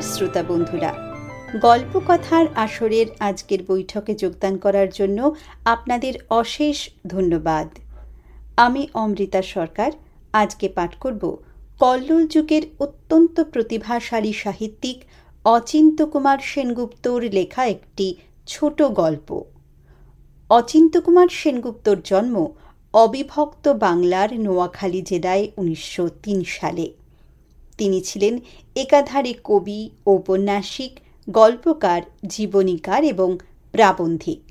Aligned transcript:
নমস্কার, 0.00 0.16
শ্রোতা 0.16 0.42
বন্ধুরা। 0.42 0.90
গল্পকথার 1.62 2.46
আসরের 2.54 3.06
আজকের 3.20 3.58
বৈঠকে 3.68 4.14
যোগদান 4.14 4.56
করার 4.56 4.88
জন্য 4.88 5.34
আপনাদের 5.64 6.14
অশেষ 6.30 6.90
ধন্যবাদ। 7.06 7.68
আমি 8.56 8.88
অমৃতা 8.94 9.42
সরকার, 9.42 9.90
আজকে 10.32 10.68
পাঠ 10.68 10.94
করব 10.94 11.36
কল্লোল 11.78 12.26
যুগের 12.26 12.62
অত্যন্ত 12.78 13.40
প্রতিভাশালী 13.40 14.32
সাহিত্যিক 14.32 14.98
অচিন্ত 15.44 16.02
কুমার 16.02 16.38
সেনগুপ্তর 16.38 17.22
লেখা 17.22 17.66
একটি 17.66 18.14
ছোট 18.46 18.82
গল্প। 18.82 19.44
অচিন্ত 20.50 20.96
কুমার 20.96 21.28
সেনগুপ্তর 21.28 21.96
জন্ম 22.04 22.46
অবিভক্ত 22.94 23.68
বাংলার 23.68 24.40
নোয়াখালী 24.40 25.02
জেলায় 25.02 25.48
উনিশশো 25.56 26.08
তিন 26.08 26.44
সালে। 26.44 26.99
তিনি 27.80 27.98
ছিলেন 28.00 28.34
একাধারে 28.76 29.32
কবি, 29.44 29.80
ঔপন্যাসিক, 30.06 30.92
গল্পকার, 31.28 32.00
জীবনীকার 32.26 33.02
এবং 33.04 33.30
প্রাবন্ধিক। 33.74 34.42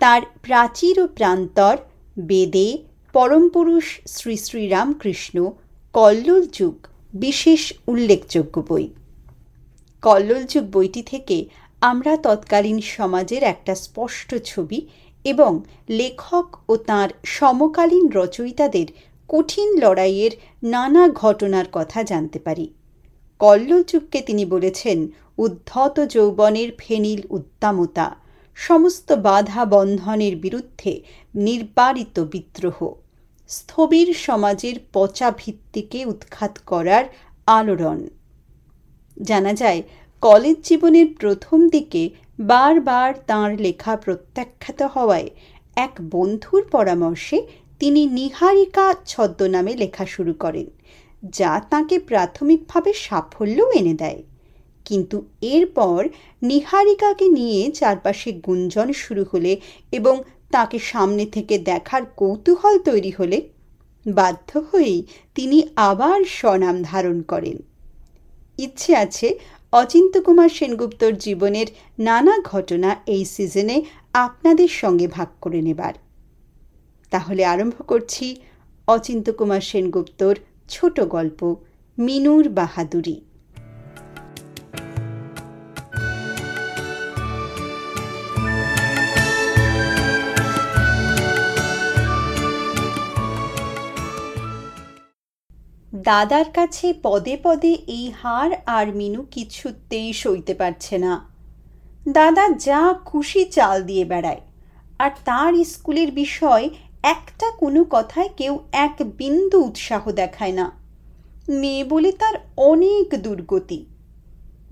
তার 0.00 0.22
প্রাচীর 0.42 0.96
ও 1.00 1.06
প্রান্তর 1.18 1.76
বেদে 2.20 2.68
পরমপুরুষ 3.14 3.86
শ্রী 4.08 4.36
শ্রীরামকৃষ্ণ 4.36 5.36
কল্লোল 5.94 6.44
যুগ 6.52 6.76
বিশেষ 7.14 7.62
উল্লেখযোগ্য 7.86 8.54
বই। 8.68 8.86
কল্লোল 10.02 10.44
যুগ 10.44 10.64
বইটি 10.72 11.02
থেকে 11.02 11.36
আমরা 11.82 12.12
তৎকালীন 12.16 12.78
সমাজের 12.94 13.42
একটা 13.42 13.74
স্পষ্ট 13.84 14.30
ছবি 14.44 14.78
এবং 15.24 15.52
লেখক 15.90 16.46
ও 16.68 16.72
তার 16.88 17.08
সমকালীন 17.36 18.04
রচয়িতাদের 18.14 18.88
কঠিন 19.32 19.80
লড়াইয়ের 19.80 20.30
নানা 20.62 21.08
ঘটনার 21.08 21.64
কথা 21.72 22.02
জানতে 22.02 22.38
পারি। 22.38 22.72
কল্লযুগকে 23.40 24.20
তিনি 24.20 24.44
বলেছেন, 24.44 25.08
উদ্ধত 25.38 26.00
যৌবনের 26.06 26.70
ফেনিল 26.78 27.20
উদ্দামতা, 27.30 28.16
সমস্ত 28.54 29.12
বাধা 29.12 29.64
বন্ধনের 29.64 30.36
বিরুদ্ধে 30.36 31.00
নির্বারিত 31.34 32.20
বিদ্রোহ, 32.20 32.78
স্থবির 33.48 34.14
সমাজের 34.14 34.76
পচা 34.92 35.28
ভিত্তিকে 35.38 36.04
উৎখাত 36.04 36.58
করার 36.66 37.04
আলোড়ন। 37.46 38.00
জানা 39.22 39.52
যায়, 39.52 39.82
কলেজ 40.20 40.56
জীবনের 40.68 41.08
প্রথম 41.20 41.68
দিকে 41.68 42.10
বারবার 42.40 43.14
তাঁর 43.26 43.50
লেখা 43.60 43.96
প্রত্যাখ্যাত 43.96 44.82
হওয়ায় 44.82 45.30
এক 45.76 45.90
বন্ধুর 46.10 46.62
পরামর্শে 46.70 47.38
তিনি 47.82 48.06
নিহারিকা 48.06 48.94
ছদ্মনামে 49.06 49.76
লেখা 49.76 50.06
শুরু 50.06 50.34
করেন, 50.34 50.66
যা 51.22 51.60
তাকে 51.70 51.98
প্রাথমিকভাবে 51.98 52.92
সাফল্যও 52.92 53.72
এনে 53.72 53.94
দেয়। 53.94 54.22
কিন্তু 54.84 55.24
এরপর 55.40 56.08
নিহারিকাকে 56.42 57.28
নিয়ে 57.28 57.70
চারপাশে 57.70 58.32
গুঞ্জন 58.32 58.92
শুরু 58.92 59.24
হলে 59.32 59.56
এবং 59.92 60.22
তাকে 60.50 60.78
সামনে 60.78 61.26
থেকে 61.26 61.58
দেখার 61.58 62.02
কৌতূহল 62.16 62.78
তৈরি 62.78 63.12
হলে 63.18 63.42
বাধ্য 64.06 64.50
হয়েই 64.70 65.06
তিনি 65.34 65.68
আবার 65.76 66.24
স্বনাম 66.24 66.82
ধারণ 66.82 67.22
করেন। 67.22 67.62
ইচ্ছে 68.58 68.96
আছে 68.96 69.38
অচিন্ত 69.72 70.18
কুমার 70.18 70.48
সেনগুপ্তর 70.48 71.12
জীবনের 71.12 71.66
নানা 71.98 72.40
ঘটনা 72.40 72.96
এই 73.06 73.24
সিজনে 73.24 73.82
আপনাদের 74.12 74.68
সঙ্গে 74.68 75.06
ভাগ 75.06 75.28
করে 75.40 75.62
নেবার। 75.62 75.94
তাহলে 77.12 77.42
আরম্ভ 77.44 77.76
করছি 77.90 78.26
অচিন্ত 78.88 79.26
কুমার 79.38 79.62
সেনগুপ্তর 79.70 80.34
ছোট 80.68 80.96
গল্প, 81.14 81.40
মিনুর 81.98 82.44
বাহাদুরি। 82.58 83.16
দাদার 96.08 96.48
কাছে 96.54 96.86
পদে 97.02 97.34
পদে 97.44 97.72
এই 97.96 98.06
হার 98.20 98.50
আর 98.76 98.86
মিনু 98.98 99.20
কিছুতেই 99.34 100.08
সইতে 100.12 100.54
পারছে 100.60 100.94
না। 101.04 101.14
দাদা 102.08 102.44
যা 102.66 102.82
খুশি 103.04 103.42
চাল 103.56 103.76
দিয়ে 103.88 104.04
বেড়ায়, 104.04 104.42
আর 104.98 105.12
তার 105.24 105.52
স্কুলের 105.72 106.10
বিষয় 106.22 106.64
একটা 107.02 107.50
কোনো 107.50 107.84
কথায় 107.90 108.28
কেউ 108.36 108.58
এক 108.72 108.94
বিন্দু 109.16 109.60
উৎসাহ 109.60 110.10
দেখায় 110.10 110.52
না। 110.52 110.72
মেয়ে 111.48 111.84
বলে 111.84 112.12
তার 112.12 112.34
অনেক 112.56 113.14
দুর্গতি। 113.14 113.86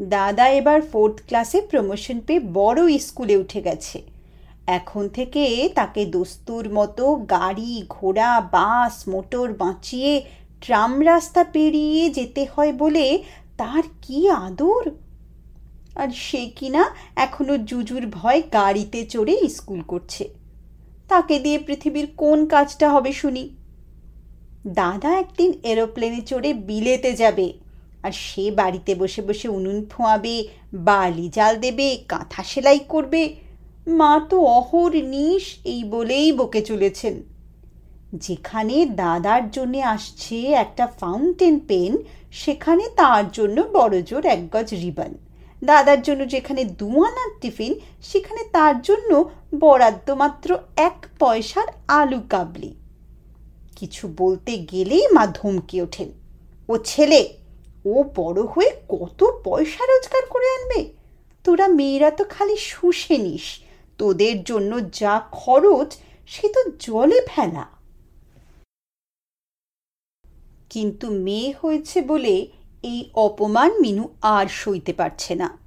দাদা 0.01 0.49
এবার 0.49 0.83
ফোর্থ 0.83 1.21
ক্লাসে 1.27 1.61
প্রমোশন 1.61 2.21
পেয়ে 2.21 2.41
বড় 2.41 2.99
স্কুলে 2.99 3.37
উঠে 3.37 3.63
গেছে। 3.63 4.03
এখন 4.67 5.09
থেকে 5.09 5.71
তাকে 5.75 6.07
দস্তুর 6.07 6.73
মতো 6.73 7.15
গাড়ি, 7.15 7.83
ঘোড়া, 7.89 8.41
বাস, 8.41 9.09
মোটর 9.09 9.53
বাঁচিয়ে 9.53 10.25
ট্রাম 10.61 11.05
রাস্তা 11.05 11.45
পেরিয়ে 11.45 12.11
যেতে 12.11 12.47
হয় 12.57 12.73
বলে 12.73 13.23
তার 13.59 13.83
কি 14.03 14.29
আদর? 14.29 14.91
আর 15.97 16.09
সে 16.09 16.51
কিনা 16.57 16.85
এখনও 17.17 17.59
জুজুর 17.59 18.07
ভয় 18.07 18.43
গাড়িতে 18.53 19.05
চড়ে 19.05 19.49
স্কুল 19.49 19.81
করছে। 19.81 20.40
তাকে 21.11 21.37
দিয়ে 21.39 21.59
পৃথিবীর 21.59 22.07
কোন 22.17 22.39
কাজটা 22.47 22.87
হবে 22.95 23.13
শুনি। 23.13 23.45
দাদা 24.81 25.11
একদিন 25.23 25.51
এরোপ্লেনে 25.63 26.21
চড়ে 26.21 26.51
বিলেতে 26.69 27.11
যাবে 27.13 27.49
আর 28.03 28.13
সে 28.27 28.45
বাড়িতে 28.51 28.93
বসে 28.95 29.23
বসে 29.29 29.49
উনুন 29.49 29.79
ফোঁয়াবে, 29.91 30.37
বালি 30.89 31.27
জাল 31.37 31.55
দেবে, 31.61 31.89
কাঁথা 32.09 32.43
সেলাই 32.43 32.81
করবে। 32.89 33.23
মা 33.99 34.13
তো 34.31 34.37
অহর 34.59 34.93
নিশ 35.15 35.45
এই 35.65 35.81
বলেই 35.85 36.29
বকে 36.33 36.61
চলেছেন। 36.63 37.15
যেখানে 38.25 38.77
দাদার 39.01 39.45
জন্য 39.51 39.75
আসছে 39.95 40.39
একটা 40.65 40.85
ফাউন্টেন 41.01 41.55
পেন 41.69 41.93
সেখানে 42.33 42.85
তার 42.97 43.25
জন্য 43.33 43.57
বড় 43.77 43.95
জোর 44.09 44.25
এক 44.35 44.41
গজ 44.55 44.69
রিবন। 44.83 45.13
দাদার 45.65 46.03
জন্য 46.03 46.29
যেখানে 46.29 46.65
দুয়ানার 46.65 47.31
টিফিন, 47.41 47.81
সেখানে 48.03 48.45
তার 48.53 48.83
জন্য 48.83 49.31
বরাদ্দ 49.55 50.11
মাত্র 50.11 50.59
এক 50.77 51.07
পয়সার 51.19 51.67
আলু 51.89 52.21
কাবলি। 52.31 52.75
কিছু 53.77 54.15
বলতে 54.17 54.59
গেলেই 54.59 55.07
মা 55.13 55.27
ধমকে 55.27 55.83
ওঠেন। 55.83 56.13
ও 56.69 56.79
ছেলে, 56.79 57.37
ও 57.85 58.05
বড় 58.17 58.43
হয়ে 58.43 58.71
কত 58.89 59.25
পয়সা 59.45 59.87
রোজগার 59.87 60.27
করে 60.27 60.49
আনবে? 60.51 60.93
তোরা 61.45 61.69
মেয়েরা 61.69 62.11
তো 62.11 62.25
খালি 62.25 62.57
শুষে 62.57 63.19
নিস। 63.19 63.61
তোদের 63.99 64.45
জন্য 64.45 64.91
যা 64.93 65.29
খরচ, 65.33 65.97
সে 66.27 66.49
তো 66.49 66.65
জলে 66.79 67.21
ফেলা। 67.27 67.67
কিন্তু 70.71 71.11
মেয়ে 71.11 71.55
হয়েছে 71.63 72.03
বলে 72.03 72.47
এই 72.83 73.11
অপমান 73.15 73.81
মিনু 73.81 74.09
আর 74.23 74.47
সইতে 74.47 74.93
পারছে 74.93 75.35
না। 75.35 75.59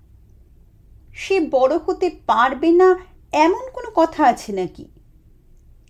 সে 1.15 1.39
বড় 1.39 1.77
হতে 1.77 2.09
পারবে 2.27 2.71
না 2.71 2.97
এমন 3.31 3.69
কোনো 3.73 3.91
কথা 3.95 4.23
আছে 4.23 4.53
নাকি? 4.53 4.85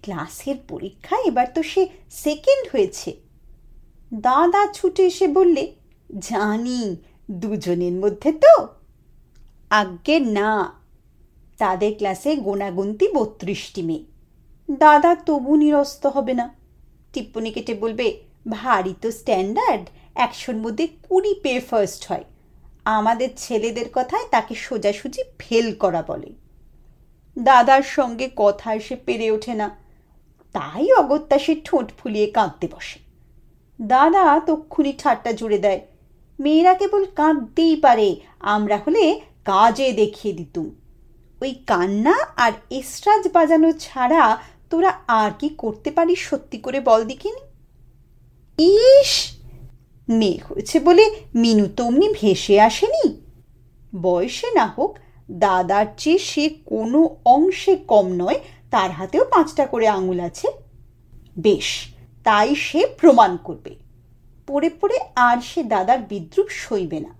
ক্লাসের 0.01 0.55
পরীক্ষা 0.67 1.17
এবার 1.17 1.47
তো 1.53 1.63
সে 1.63 1.87
সেকেন্ড 2.09 2.67
হয়েছে। 2.71 3.15
দাদা 4.13 4.71
ছুটে 4.73 5.03
এসে 5.03 5.27
বললে, 5.27 5.75
জানি, 6.19 6.95
দুজনের 7.31 7.91
মধ্যে 7.91 8.31
তো? 8.31 8.67
আজ্ঞে, 9.69 10.19
না। 10.19 10.73
তাদের 11.57 11.95
ক্লাসে 11.97 12.35
গোনাগুন্তি 12.35 13.07
বত্রিশটি 13.07 13.81
মেয়ে। 13.81 14.03
দাদা 14.71 15.15
তবু 15.15 15.55
নিরস্ত 15.55 16.05
হবে 16.05 16.33
না। 16.33 16.55
টিপ্পনি 17.13 17.51
কেটে 17.51 17.73
বলবে, 17.73 18.21
ভারী 18.49 18.93
তো 19.01 19.11
স্ট্যান্ডার্ড 19.11 19.89
একশোর 20.15 20.55
মধ্যে 20.55 20.87
কুড়ি 20.87 21.33
পেয়ে 21.43 21.59
ফার্স্ট 21.59 22.05
হয়। 22.11 22.23
আমাদের 22.85 23.29
ছেলেদের 23.37 23.85
কথায় 23.93 24.23
তাকে 24.31 24.55
সোজাসুজি 24.55 25.21
ফেল 25.39 25.75
করা 25.75 26.01
বলে। 26.01 26.33
দাদার 27.39 27.81
সঙ্গে 27.81 28.29
কথা 28.35 28.73
এসে 28.73 28.95
পেরে 28.95 29.31
ওঠে 29.31 29.53
না। 29.53 29.79
তাই 30.53 30.93
অগত্যা 30.93 31.39
সে 31.39 31.55
ঠোঁট 31.65 31.91
ফুলিয়ে 31.97 32.27
কাঁদতে 32.31 32.67
বসে। 32.71 32.99
দাদা 33.81 34.39
তক্ষুনি 34.39 34.93
ঠাট্টা 34.97 35.31
জুড়ে 35.31 35.57
দেয়, 35.57 35.81
মেয়েরা 36.39 36.73
কেবল 36.73 37.05
কাঁদতেই 37.15 37.75
পারে, 37.75 38.15
আমরা 38.39 38.77
হলে 38.77 39.21
কাজে 39.45 39.91
দেখিয়ে 39.91 40.33
দিতুম। 40.33 40.75
ওই 41.41 41.53
কান্না 41.67 42.15
আর 42.35 42.51
এস্ট্রাজ 42.69 43.27
বাজানো 43.33 43.71
ছাড়া 43.71 44.37
তোরা 44.69 44.93
আর 45.07 45.31
কি 45.39 45.49
করতে 45.49 45.91
পারিস 45.91 46.19
সত্যি 46.29 46.57
করে 46.57 46.79
বল 46.79 47.03
দেখিনি? 47.03 47.41
ইস! 48.57 49.42
মেয়ে 50.07 50.39
হয়েছে 50.49 50.79
বলে 50.79 51.03
মিনু 51.35 51.67
তো 51.67 51.83
অমনি 51.83 52.07
ভেসে 52.13 52.61
আসেনি। 52.61 53.05
বয়সে 54.01 54.47
না 54.55 54.65
হোক, 54.65 54.99
দাদার 55.31 55.85
চেয়ে 55.97 56.17
সে 56.17 56.49
কোনো 56.65 57.15
অংশে 57.25 57.75
কম 57.75 58.07
নয়, 58.11 58.39
তার 58.71 58.91
হাতেও 58.91 59.23
পাঁচটা 59.25 59.65
করে 59.65 59.87
আঙুল 59.87 60.19
আছে। 60.19 60.47
বেশ, 61.37 61.87
তাই 62.23 62.55
সে 62.55 62.85
প্রমাণ 62.97 63.37
করবে। 63.43 63.75
পড়ে 64.47 64.69
পড়ে 64.69 64.99
আর 65.15 65.37
সে 65.41 65.63
দাদার 65.63 65.99
বিদ্রুপ 66.09 66.47
সইবে 66.49 66.99
না। 66.99 67.13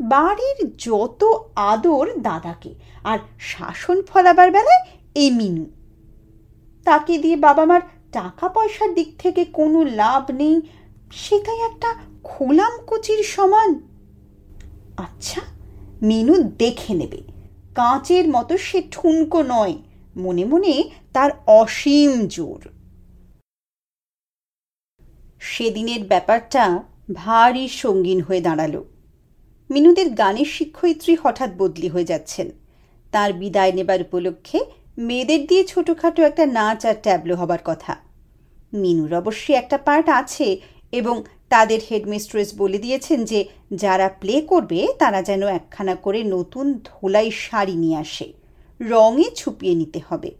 বাড়ির 0.00 0.72
যত 0.78 1.24
আদর 1.56 2.06
দাদাকে, 2.18 2.74
আর 3.04 3.18
শাসন 3.40 4.02
ফলাবার 4.02 4.50
বেলায় 4.50 4.82
এই 5.14 5.30
মিনু। 5.30 5.64
তাকে 6.84 7.18
দিয়ে 7.18 7.36
বাবা 7.36 7.64
মার 7.64 7.80
টাকা 8.12 8.48
পয়সার 8.48 8.94
দিক 8.94 9.08
থেকে 9.18 9.44
কোনো 9.44 9.84
লাভ 9.84 10.30
নেই 10.30 10.60
সেটাই 11.14 11.60
একটা 11.60 11.90
খোলাম 12.24 12.74
কুচির 12.86 13.22
সমান। 13.24 13.70
আচ্ছা 14.96 15.40
মিনু 16.02 16.34
দেখে 16.58 16.94
নেবে। 16.94 17.20
কাঁচের 17.74 18.28
মতো 18.28 18.58
সে 18.58 18.82
ঠুনকো 18.90 19.42
নয়, 19.42 19.74
মনে 20.16 20.44
মনে 20.44 20.74
তার 21.12 21.30
অসীম 21.46 22.26
জোর। 22.26 22.62
সেদিনের 25.40 26.02
ব্যাপারটা 26.04 26.64
ভারী 27.14 27.68
সঙ্গীন 27.68 28.20
হয়ে 28.20 28.40
দাঁড়াল। 28.40 28.84
মিনুদের 29.70 30.08
গানের 30.10 30.44
শিক্ষয়িত্রী 30.44 31.16
হঠাৎ 31.22 31.50
বদলি 31.58 31.88
হয়ে 31.88 32.04
যাচ্ছেন। 32.04 32.50
তার 33.12 33.32
বিদায় 33.32 33.72
নেবার 33.72 34.00
উপলক্ষে 34.00 34.58
মেয়েদের 34.98 35.46
দিয়ে 35.46 35.64
ছোটোখাটো 35.64 36.20
একটা 36.22 36.46
নাচ 36.46 36.86
আর 36.86 36.94
ট্যাবলো 37.02 37.34
হবার 37.36 37.58
কথা। 37.64 37.96
মিনুর 38.72 39.14
অবশ্যই 39.14 39.54
একটা 39.54 39.78
পার্ট 39.78 40.08
আছে 40.08 40.46
এবং 41.00 41.16
তাদের 41.48 41.80
হেডমিস্ট্রেস 41.90 42.48
বলে 42.58 42.78
দিয়েছেন 42.78 43.18
যে 43.24 43.40
যারা 43.74 44.06
প্লে 44.20 44.34
করবে, 44.40 44.80
তারা 44.98 45.20
যেন 45.22 45.42
একখানা 45.58 45.94
করে 45.94 46.20
নতুন 46.36 46.66
ধোলাই 46.84 47.28
শাড়ি 47.44 47.74
নিয়ে 47.74 47.98
আসে। 47.98 48.28
রঙে 48.80 49.28
ছুপিয়ে 49.34 49.74
নিতে 49.74 50.00
হবে। 50.08 50.30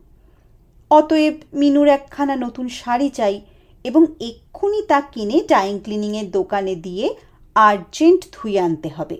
অতএব 0.91 1.37
মিনুর 1.55 1.89
একখানা 1.89 2.35
নতুন 2.37 2.67
শাড়ি 2.81 3.09
চাই 3.09 3.37
এবং 3.85 4.03
এক্ষুনি 4.21 4.81
তা 4.91 4.99
কিনে 5.13 5.39
ডাইং 5.49 5.79
ক্লিনিংয়ের 5.79 6.29
দোকানে 6.31 6.75
দিয়ে 6.77 7.07
আর্জেন্ট 7.55 8.23
ধুয়ে 8.33 8.61
আনতে 8.61 8.89
হবে। 8.89 9.17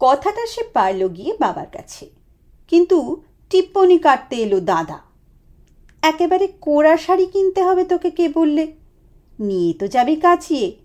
কথাটা 0.00 0.44
সে 0.46 0.62
পারল 0.72 1.00
গিয়ে 1.08 1.32
বাবার 1.40 1.68
কাছে। 1.72 2.04
কিন্তু 2.68 2.98
টিপ্পনি 3.50 3.98
কাটতে 3.98 4.36
এলো 4.36 4.58
দাদা। 4.60 4.98
একেবারে 6.02 6.46
কোড়া 6.60 6.94
শাড়ি 6.96 7.26
কিনতে 7.26 7.60
হবে 7.62 7.82
তোকে 7.84 8.10
কে 8.10 8.26
বললে? 8.28 8.64
নিয়ে 9.40 9.72
তো 9.72 9.88
যাবে 9.88 10.16
কাচিয়ে 10.16 10.76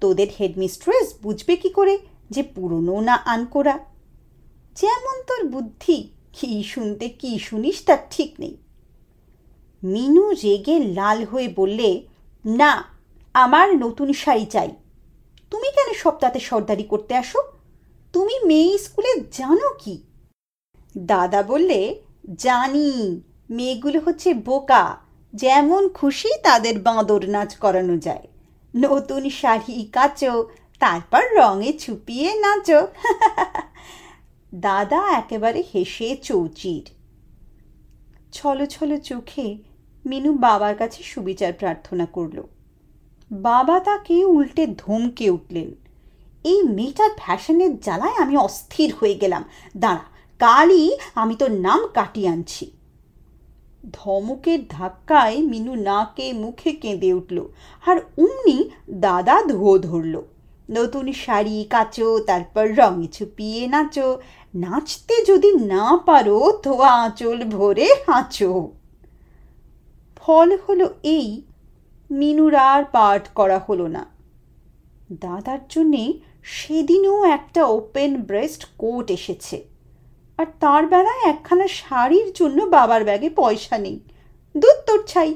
তোদের 0.00 0.26
হেডমিস্ট্রেস 0.40 1.14
বুঝবে 1.22 1.56
কি 1.56 1.68
করে 1.68 1.98
যে 2.30 2.42
পুরনো 2.42 3.00
না 3.00 3.14
আনকোরা। 3.14 3.78
যেমন 4.76 5.22
তোর 5.22 5.48
বুদ্ধি, 5.48 6.08
কি 6.32 6.62
শুনতে 6.62 7.08
কি 7.08 7.38
শুনিস 7.38 7.84
তার 7.84 7.98
ঠিক 8.10 8.34
নেই। 8.38 8.56
মিনু 9.82 10.30
রেগে 10.30 10.78
লাল 10.78 11.24
হয়ে 11.24 11.48
বললে, 11.48 12.06
না, 12.46 12.84
আমার 13.34 13.76
নতুন 13.76 14.12
শাড়ি 14.12 14.46
চাই। 14.46 14.70
তুমি 15.50 15.70
কেন 15.70 15.94
সপ্তাহে 15.94 16.40
সর্দারি 16.40 16.82
করতে 16.82 17.14
আসো? 17.14 17.38
তুমি 18.12 18.44
মেয়ে 18.44 18.78
স্কুলে 18.78 19.20
জানো 19.32 19.74
কি? 19.78 20.02
দাদা 20.98 21.42
বললে, 21.42 22.00
জানি, 22.38 23.20
মেয়েগুলো 23.50 24.00
হচ্ছে 24.04 24.34
বোকা। 24.34 24.96
যেমন 25.34 25.88
খুশি 25.88 26.28
তাদের 26.42 26.78
বাঁদর 26.78 27.30
নাচ 27.30 27.56
করানো 27.56 27.96
যায়। 27.96 28.28
নতুন 28.76 29.30
শাড়ি 29.30 29.88
কাচো, 29.92 30.48
তারপর 30.78 31.22
রঙে 31.36 31.72
ছুপিয়ে 31.72 32.34
নাচো। 32.34 32.86
দাদা 34.54 35.18
একেবারে 35.18 35.64
হেসে 35.74 36.16
চৌচির। 36.16 36.90
ছলো 38.32 38.66
ছলো 38.66 38.96
চোখে 38.96 39.58
মিনু 40.06 40.32
বাবার 40.32 40.74
কাছে 40.76 41.02
সুবিচার 41.02 41.52
প্রার্থনা 41.52 42.06
করল। 42.06 42.42
বাবা 43.32 43.80
তাকে 43.80 44.24
উল্টে 44.24 44.66
ধমকে 44.66 45.30
উঠলেন। 45.30 45.74
এই 46.44 46.62
মেয়েটার 46.62 47.10
ফ্যাশনের 47.16 47.80
জ্বালায় 47.80 48.14
আমি 48.14 48.36
অস্থির 48.36 48.94
হয়ে 49.00 49.14
গেলাম। 49.14 49.44
দাঁড়া, 49.76 50.04
কালই 50.38 50.96
আমি 51.14 51.34
তোর 51.36 51.50
নাম 51.50 51.86
কাটিয়ে 51.94 52.28
আনছি। 52.28 52.79
ধমকের 53.92 54.58
ধাক্কায় 54.68 55.36
মিনু 55.38 55.74
নাকে 55.74 56.32
মুখে 56.32 56.72
কেঁদে 56.72 57.12
উঠল 57.12 57.48
আর 57.86 57.96
অমনি 57.96 58.70
দাদা 58.90 59.42
ধো 59.42 59.78
ধরল। 59.78 60.22
নতুন 60.70 61.12
শাড়ি, 61.12 61.66
কাচো, 61.70 62.18
তারপর 62.18 62.68
রঙে 62.76 63.06
ছুপিয়ে 63.06 63.66
নাচো। 63.66 64.20
নাচতে 64.54 65.24
যদি 65.24 65.52
না 65.52 65.96
পারো 66.06 66.60
তো 66.62 66.80
আঁচল 66.80 67.44
ভরে 67.44 67.88
হাঁচো। 68.06 68.72
ফল 70.16 70.56
হলো 70.68 70.94
এই, 71.02 71.42
মিনুর 72.10 72.54
আর 72.54 72.84
পাঠ 72.84 73.28
করা 73.28 73.58
হলো 73.58 73.86
না। 73.86 74.06
দাদার 75.12 75.58
জন্যে 75.68 76.12
সেদিনও 76.42 77.24
একটা 77.24 77.66
ওপেন 77.66 78.22
ব্রেস্ট 78.22 78.66
কোট 78.78 79.10
এসেছে। 79.10 79.64
আর 80.40 80.46
তার 80.60 80.86
বেলায় 80.86 81.30
একখানা 81.30 81.68
শাড়ির 81.68 82.32
জন্য 82.34 82.62
বাবার 82.62 83.04
ব্যাগে 83.04 83.30
পয়সা 83.30 83.78
নেই। 83.78 84.00
দুধ 84.56 84.86
তোর 84.86 85.06
ছাই। 85.06 85.34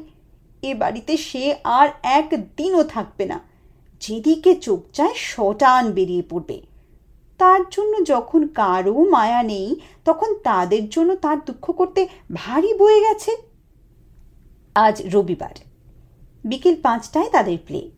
এ 0.62 0.74
বাড়িতে 0.74 1.16
সে 1.16 1.56
আর 1.64 1.88
একদিনও 2.02 2.84
থাকবে 2.84 3.24
না। 3.24 3.40
যেদিকে 4.00 4.54
চোখ 4.54 4.80
চায় 4.92 5.14
শটান 5.16 5.92
বেরিয়ে 5.92 6.22
পড়বে। 6.30 6.62
তার 7.38 7.60
জন্য 7.70 8.04
যখন 8.04 8.46
কারও 8.46 9.04
মায়া 9.04 9.42
নেই, 9.42 9.76
তখন 10.04 10.34
তাদের 10.34 10.88
জন্য 10.88 11.16
তার 11.16 11.44
দুঃখ 11.44 11.72
করতে 11.72 12.08
ভারী 12.32 12.74
বয়ে 12.74 13.00
গেছে। 13.00 13.36
আজ 14.74 15.02
রবিবার। 15.12 15.54
বিকেল 16.44 16.76
পাঁচটায় 16.82 17.30
তাদের 17.30 17.58
প্লে। 17.66 17.90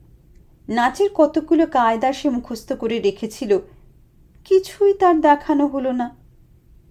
নাচের 0.68 1.10
কতগুলো 1.14 1.66
কায়দা 1.66 2.12
সে 2.12 2.28
মুখস্থ 2.28 2.72
করে 2.72 2.98
রেখেছিল। 2.98 3.58
কিছুই 4.44 4.94
তার 4.94 5.20
দেখানো 5.20 5.66
হলো 5.66 5.92
না। 5.92 6.25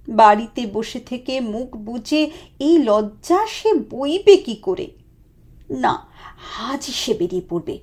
বাড়িতে 0.10 0.68
বসে 0.74 1.00
থেকে 1.00 1.40
মুখ 1.40 1.78
বুঝে 1.78 2.32
এই 2.60 2.78
লজ্জা 2.78 3.48
সে 3.48 3.74
বইবে 3.74 4.38
কি 4.38 4.56
করে? 4.56 4.88
না 5.70 6.08
আজ 6.68 6.84
সে 6.84 7.14
বেরিয়ে 7.14 7.42
পড়বে। 7.50 7.80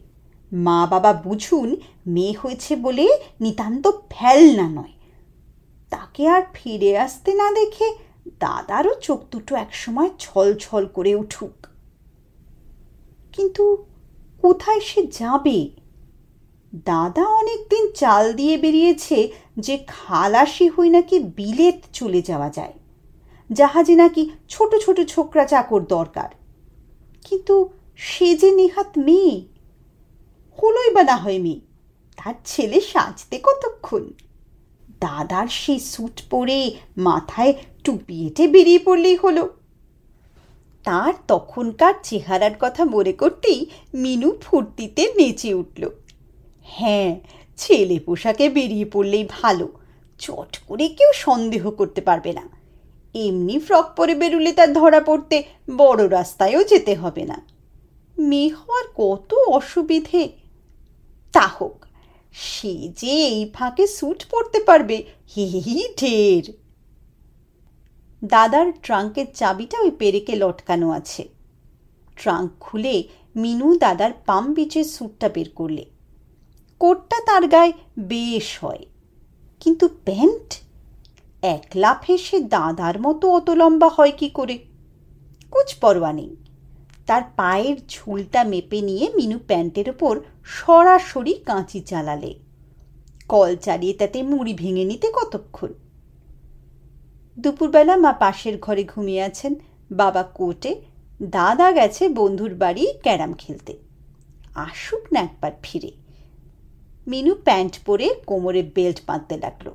মা 0.53 0.87
বাবা 0.87 1.13
বুঝুন 1.13 1.77
মেয়ে 2.07 2.35
হয়েছে 2.43 2.77
বলে 2.77 3.19
নিতান্ত 3.41 3.91
ফেলনা 4.11 4.69
নয়। 4.69 4.93
তাকে 5.91 6.29
আর 6.29 6.43
ফিরে 6.55 6.99
আসতে 6.99 7.35
না 7.35 7.53
দেখে 7.53 7.95
দাদারও 8.41 8.95
চোখ 9.01 9.21
দুটো 9.31 9.57
একসময় 9.57 10.11
ছল 10.19 10.55
ছল 10.55 10.87
করে 10.87 11.15
উঠুক। 11.15 11.67
কিন্তু 13.33 13.87
কোথায় 14.43 14.81
সে 14.81 15.07
যাবে? 15.07 15.71
দাদা 16.75 17.27
অনেকদিন 17.27 17.93
চাল 17.93 18.33
দিয়ে 18.33 18.57
বেরিয়েছে 18.57 19.33
যে 19.59 19.85
খালাসি 19.89 20.69
হই 20.69 20.89
নাকি 20.89 21.19
বিলেত 21.19 21.75
চলে 21.93 22.23
যাওয়া 22.23 22.51
যায়। 22.51 22.73
জাহাজে 23.53 23.95
নাকি 23.95 24.31
ছোট 24.49 24.77
ছোট 24.77 25.01
ছোকরা 25.01 25.45
চাকর 25.45 25.81
দরকার। 25.81 26.29
কিন্তু 27.25 27.69
সে 27.97 28.37
যে 28.37 28.51
নেহাত 28.51 28.99
মেয়ে, 28.99 29.43
হলোই 30.63 30.95
বা 30.95 31.03
না 31.03 31.17
হয় 31.17 31.39
মেয়ে, 31.39 31.61
তার 32.17 32.35
ছেলে 32.45 32.81
সাজতে 32.81 33.39
কতক্ষণ? 33.43 34.13
দাদার 35.01 35.47
সেই 35.47 35.81
স্যুট 35.81 36.23
পরে 36.31 36.75
মাথায় 36.97 37.53
টুপি 37.85 38.27
এঁটে 38.27 38.49
বেরিয়ে 38.49 38.79
পড়লেই 38.79 39.17
হলো। 39.17 39.49
তার 40.85 41.15
তখনকার 41.29 41.95
চেহারার 42.03 42.51
কথা 42.61 42.85
মনে 42.85 43.13
করতেই 43.13 43.67
মিনু 43.95 44.37
ফুর্তিতে 44.41 45.13
নেচে 45.17 45.55
উঠল। 45.55 45.91
হ্যাঁ 46.75 47.11
ছেলে 47.57 48.01
পোশাকে 48.01 48.49
বেরিয়ে 48.49 48.85
পড়লেই 48.85 49.25
ভালো। 49.43 49.67
চট 50.19 50.53
করে 50.69 50.89
কেউ 50.89 51.11
সন্দেহ 51.15 51.71
করতে 51.71 52.01
পারবে 52.01 52.33
না। 52.33 52.45
এমনি 53.15 53.59
ফ্রক 53.59 53.87
পরে 53.97 54.15
বেরুলে 54.15 54.53
তার 54.53 54.73
ধরা 54.73 55.01
পড়তে 55.01 55.43
বড় 55.77 56.09
রাস্তায়ও 56.09 56.65
যেতে 56.65 56.95
হবে 56.95 57.25
না। 57.25 57.39
মেয়ে 58.19 58.49
হওয়ার 58.49 58.85
কত 58.97 59.35
অসুবিধে? 59.35 60.29
তা 61.33 61.47
হোক, 61.47 61.85
সে 62.33 62.89
যে 62.97 63.15
এই 63.27 63.51
ফাঁকে 63.55 63.87
স্যুট 63.87 64.21
পরতে 64.31 64.61
পারবে, 64.61 65.05
হি 65.37 65.45
হি 65.45 65.89
ঢের। 66.01 66.53
দাদার 68.25 68.73
ট্রাঙ্কের 68.83 69.27
চাবিটা 69.35 69.79
ওই 69.81 69.91
পেরেকে 69.91 70.37
লটকানো 70.37 70.91
আছে। 70.91 71.29
ট্রাঙ্ক 72.17 72.51
খুলে 72.61 73.03
মিনু 73.37 73.79
দাদার 73.79 74.11
পাম 74.27 74.55
বিচের 74.55 74.85
স্যুটটা 74.85 75.29
বের 75.29 75.51
করলে। 75.51 75.85
কোটটা 76.83 77.21
তার 77.27 77.49
গায়ে 77.49 77.73
বেশ 77.99 78.65
হয়। 78.65 78.87
কিন্তু 79.61 79.89
প্যান্ট? 80.05 80.55
এক 81.43 81.65
লাফে 81.75 82.19
সে 82.19 82.41
দাদার 82.41 83.01
মতো 83.01 83.31
অত 83.31 83.51
লম্বা 83.51 83.89
হয় 83.89 84.13
কি 84.17 84.29
করে? 84.29 84.59
কুচ 85.51 85.75
পরোয়া 85.75 86.13
নেই। 86.13 86.37
তার 87.07 87.23
পায়ের 87.37 87.77
ঝুলটা 87.89 88.45
মেপে 88.45 88.81
নিয়ে 88.81 89.11
মিনু 89.15 89.39
প্যান্টের 89.47 89.91
ওপর 89.91 90.21
সরাসরি 90.45 91.35
কাঁচি 91.35 91.81
চালালে। 91.81 92.35
কল 93.29 93.57
চালিয়ে 93.57 93.95
তাতে 93.95 94.23
মুড়ি 94.23 94.55
ভেঙে 94.55 94.85
নিতে 94.85 95.13
কতক্ষণ? 95.13 95.69
দুপুরবেলা 97.39 97.97
মা 97.97 98.13
পাশের 98.13 98.59
ঘরে 98.59 98.85
ঘুমিয়ে 98.85 99.23
আছেন। 99.23 99.55
বাবা 99.91 100.23
কোর্টে, 100.23 100.81
দাদা 101.23 101.73
গেছে 101.73 102.09
বন্ধুর 102.09 102.55
বাড়ি 102.55 102.87
ক্যারাম 103.03 103.33
খেলতে। 103.33 103.77
আসুক 104.55 105.13
না 105.13 105.21
একবার 105.21 105.53
ফিরে। 105.63 106.02
মিনু 107.07 107.35
প্যান্ট 107.35 107.79
পরে 107.87 108.15
কোমরে 108.27 108.63
বেল্ট 108.75 109.01
বাঁধতে 109.07 109.37
লাগল। 109.37 109.71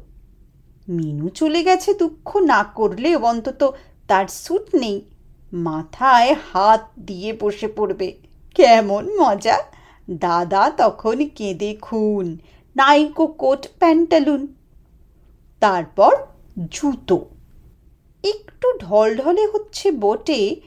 মিনু 0.90 1.30
চলে 1.30 1.64
গেছে 1.64 1.94
দুঃখ 1.94 2.38
না 2.38 2.64
করলে 2.64 3.16
অন্তত 3.16 3.74
তার 4.08 4.28
স্যুট 4.28 4.76
নেই। 4.76 5.02
মাথায় 5.54 6.36
হাত 6.54 6.90
দিয়ে 7.00 7.38
বসে 7.42 7.68
পড়বে। 7.68 8.18
কেমন 8.56 9.20
মজা। 9.20 9.60
দাদা 10.10 10.72
তখন 10.78 11.28
কেঁদে 11.28 11.78
খুন। 11.82 12.38
নাইকো 12.76 13.28
কোট 13.28 13.68
প্যান্টালুন 13.80 14.48
তারপর 15.60 16.16
জুতো। 16.72 17.26
একটু 18.24 18.78
ঢলঢলে 18.78 19.48
হচ্ছে 19.48 19.92
বটে। 19.92 20.62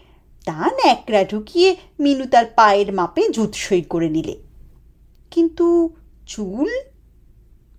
তা 0.45 0.67
ন্যাকড়া 0.67 1.25
ঢুকিয়ে 1.25 1.77
মিনু 2.01 2.27
তার 2.27 2.45
পায়ের 2.57 2.93
মাপে 2.93 3.29
জুতসই 3.29 3.83
করে 3.83 4.09
নিলে। 4.09 4.37
কিন্তু 5.31 5.91
চুল? 6.31 6.71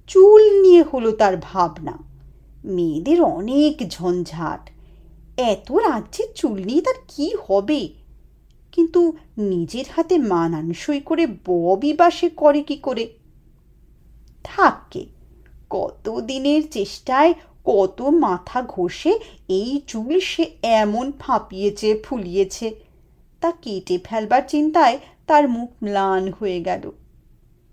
চুল 0.08 0.62
নিয়ে 0.62 0.84
হলো 0.94 1.12
তার 1.12 1.38
ভাবনা। 1.42 1.98
মেয়েদের 2.66 3.22
অনেক 3.22 3.90
ঝঞ্ঝাট। 3.90 4.70
এত 5.38 5.72
রাজ্যে 5.72 6.24
চুল 6.36 6.66
নিয়ে 6.66 6.82
তার 6.82 7.00
কি 7.08 7.28
হবে? 7.48 7.82
কিন্তু 8.72 9.18
নিজের 9.38 9.86
হাতে 9.96 10.18
মানানসই 10.18 11.00
করে 11.00 11.28
ববি 11.46 11.94
বাসে 11.94 12.30
করে 12.30 12.64
কি 12.64 12.76
করে? 12.76 13.14
থাকে 14.44 15.06
কত 15.70 16.20
দিনের 16.20 16.72
চেষ্টায় 16.72 17.34
কত 17.64 18.02
মাথা 18.02 18.62
ঘষে 18.62 19.20
এই 19.48 19.82
চুল 19.88 20.20
সে 20.20 20.46
এমন 20.64 21.12
ফাঁপিয়েছে, 21.20 21.90
ফুলিয়েছে, 22.04 22.76
তা 23.42 23.52
কেটে 23.52 24.00
ফেলবার 24.04 24.42
চিন্তায় 24.48 25.00
তার 25.28 25.50
মুখ 25.50 25.70
ম্লান 25.84 26.32
হয়ে 26.40 26.60
গেল। 26.62 26.92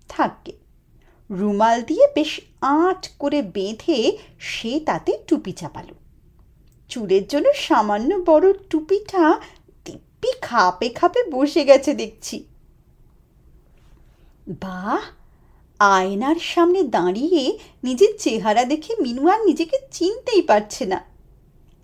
থাকে 0.08 0.67
রুমাল 1.30 1.82
দিয়ে 1.82 2.06
বেশ 2.14 2.40
আট 2.60 3.10
করে 3.18 3.42
বেঁধে 3.42 4.18
সে 4.38 4.80
তাতে 4.86 5.18
টুপি 5.26 5.52
চাপালো। 5.52 5.94
চুলের 6.88 7.26
জন্য 7.26 7.54
সামান্য 7.54 8.14
বড় 8.26 8.52
টুপিটা 8.52 9.40
দিব্যি 9.84 10.32
খাপে 10.40 10.88
খাপে 10.88 11.24
বসে 11.24 11.64
গেছে 11.64 11.94
দেখছি। 11.94 12.44
বাহ! 14.48 15.02
আয়নার 15.78 16.36
সামনে 16.36 16.82
দাঁড়িয়ে 16.82 17.58
নিজের 17.84 18.08
চেহারা 18.18 18.64
দেখে 18.64 18.94
মিনু 19.02 19.28
আর 19.28 19.44
নিজেকে 19.44 19.76
চিনতেই 19.90 20.42
পারছে 20.42 20.86
না। 20.86 21.04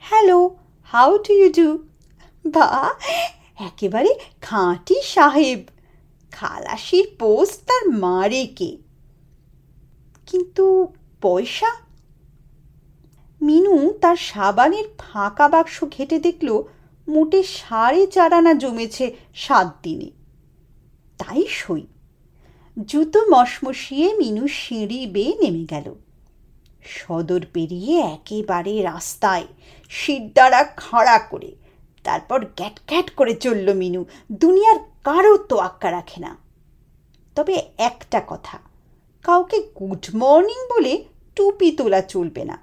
Hello, 0.00 0.56
how 0.84 1.18
do 1.18 1.32
you 1.32 1.52
do? 1.52 1.78
বা 2.46 2.94
একেবারে 3.58 4.14
খাঁটি 4.42 4.94
সাহেব। 5.02 5.68
খালাসির 6.32 7.08
পোস্ট 7.18 7.66
তার 7.66 7.88
মারে 7.88 8.46
কে? 8.46 8.83
কিন্তু 10.26 10.92
পয়সা? 11.22 11.72
মিনু 13.42 13.92
তার 14.00 14.16
সাবানের 14.16 14.84
ফাঁকা 14.98 15.48
বাক্স 15.48 15.84
ঘেটে 15.84 16.18
দেখল 16.18 16.62
মোটে 17.08 17.42
সাড়ে 17.42 18.06
চার 18.06 18.32
আনা 18.32 18.54
জমেছে 18.54 19.14
সাত 19.34 19.74
দিনে। 19.82 20.10
তাই 21.18 21.46
সই। 21.48 21.86
জুতো 22.86 23.26
মশমশিয়ে 23.26 24.14
মিনু 24.14 24.48
সিঁড়ি 24.48 25.06
বেয়ে 25.06 25.34
নেমে 25.42 25.64
গেল। 25.64 25.94
সদর 26.84 27.40
পেরিয়ে 27.52 28.00
একেবারে 28.00 28.82
রাস্তায় 28.82 29.46
শিরদাঁড়া 29.88 30.64
খাড়া 30.64 31.18
করে 31.18 31.54
তারপর 32.04 32.44
গ্যাট 32.44 32.80
গ্যাট 32.88 33.10
করে 33.10 33.34
চলল 33.34 33.74
মিনু। 33.74 34.04
দুনিয়ার 34.32 34.78
কারও 35.04 35.36
তোয়াক্কা 35.36 35.90
রাখে 35.90 36.20
না। 36.20 36.36
তবে 37.34 37.62
একটা 37.78 38.22
কথা 38.26 38.58
কাউকে 39.24 39.58
গুড 39.78 40.04
মর্নিং 40.14 40.60
বলে 40.72 40.94
টুপি 41.36 41.68
তোলা 41.78 42.00
চলবে 42.02 42.42
না। 42.44 42.56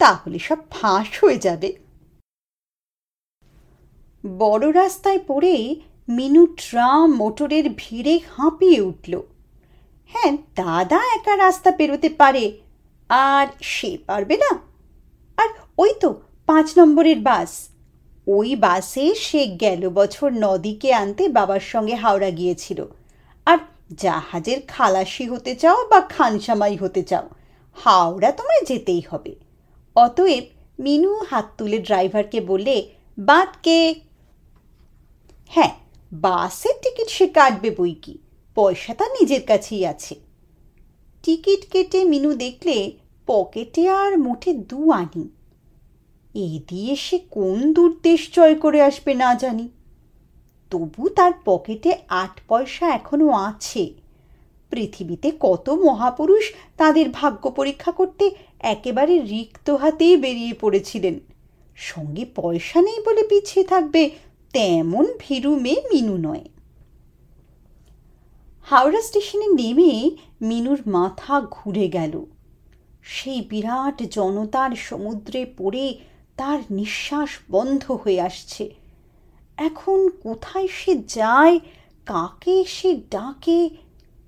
তাহলে 0.00 0.38
সব 0.38 0.60
ফাঁস 0.70 1.08
হয়ে 1.24 1.38
যাবে। 1.38 1.68
বড় 4.38 4.66
রাস্তায় 4.72 5.20
পড়ে 5.26 5.54
মিনু 6.08 6.42
ট্রাম 6.46 7.06
মোটরের 7.16 7.66
ভিড়ে 7.76 8.14
হাঁপিয়ে 8.34 8.80
উঠল। 8.80 9.14
হ্যাঁ 10.12 10.32
দাদা 10.56 11.00
একা 11.16 11.34
রাস্তা 11.36 11.70
পেরোতে 11.70 12.08
পারে, 12.20 12.44
আর 13.10 13.46
সে 13.74 13.90
পারবে 14.06 14.36
না। 14.36 14.50
আর 15.38 15.48
ওই 15.78 15.92
তো 16.00 16.08
পাঁচ 16.46 16.66
নম্বরের 16.78 17.20
বাস। 17.20 17.52
ওই 18.26 18.50
বাসে 18.56 19.06
সে 19.26 19.42
গেল 19.62 19.82
বছর 19.88 20.28
নদীকে 20.46 20.90
আনতে 20.92 21.24
বাবার 21.28 21.64
সঙ্গে 21.72 21.94
হাওড়া 21.94 22.30
গিয়েছিল। 22.30 22.78
জাহাজের 23.96 24.60
খালাসি 24.68 25.24
হতে 25.26 25.54
চাও 25.54 25.78
বা 25.90 26.00
খানসামাই 26.00 26.76
হতে 26.76 27.02
চাও, 27.02 27.28
হাওড়া 27.76 28.32
তোমায় 28.32 28.64
যেতেই 28.66 29.02
হবে। 29.10 29.34
অতএব 29.96 30.44
মিনু 30.78 31.12
হাত 31.30 31.46
তুলে 31.58 31.78
ড্রাইভারকে 31.78 32.40
বললে 32.40 32.76
বাঁটকে 33.18 33.94
হ্যাঁ 35.50 35.74
বাসের 36.12 36.76
টিকিট 36.82 37.08
সে 37.08 37.26
কাটবে 37.28 37.70
বই 37.70 37.94
কি? 37.94 38.18
পয়সা 38.56 38.94
তা 38.94 39.04
নিজের 39.08 39.42
কাছেই 39.46 39.86
আছে। 39.86 40.14
টিকিট 41.22 41.62
কেটে 41.70 42.04
মিনু 42.04 42.34
দেখলে 42.34 42.92
পকেটে 43.26 43.88
আর 43.88 44.18
মোটে 44.18 44.52
দু 44.52 44.90
আনি 44.90 45.28
এ 46.34 46.60
দিয়ে 46.68 46.96
সে 46.96 47.18
কোন 47.30 47.72
দূর 47.72 47.98
দেশ 48.02 48.30
জয় 48.32 48.54
করে 48.54 48.82
আসবে 48.82 49.14
না 49.14 49.34
জানি। 49.34 49.68
তবু 50.74 51.08
তার 51.08 51.32
পকেটে 51.44 51.94
আট 52.08 52.40
পয়সা 52.48 52.86
এখনও 52.94 53.32
আছে। 53.32 53.94
পৃথিবীতে 54.70 55.32
কত 55.40 55.70
মহাপুরুষ 55.70 56.54
তাদের 56.76 57.06
ভাগ্য 57.12 57.50
পরীক্ষা 57.50 57.92
করতে 57.92 58.30
একেবারে 58.60 59.18
রিক্ত 59.18 59.70
হাতেই 59.70 60.16
বেরিয়ে 60.16 60.54
পড়েছিলেন। 60.54 61.20
সঙ্গে 61.76 62.24
পয়সা 62.34 62.82
নেই 62.82 62.98
বলে 63.06 63.22
পিছিয়ে 63.22 63.66
থাকবে 63.66 64.10
তেমন 64.52 65.06
ভীরু 65.18 65.56
মেয়ে 65.56 65.82
মিনু 65.92 66.16
নয়। 66.16 66.44
হাওড়া 68.62 69.00
স্টেশনে 69.00 69.46
নেমে 69.46 70.10
মিনুর 70.40 70.80
মাথা 70.86 71.40
ঘুরে 71.50 71.88
গেল। 71.88 72.24
সেই 73.02 73.40
বিরাট 73.40 74.02
জনতার 74.02 74.70
সমুদ্রে 74.76 75.46
পড়ে 75.58 75.98
তার 76.36 76.58
নিঃশ্বাস 76.70 77.30
বন্ধ 77.50 77.90
হয়ে 77.90 78.20
আসছে। 78.20 78.83
এখন 79.56 80.08
কোথায় 80.08 80.68
সে 80.68 80.94
যায়? 81.08 81.58
কাকে 82.06 82.64
সে 82.64 83.00
ডাকে? 83.10 83.70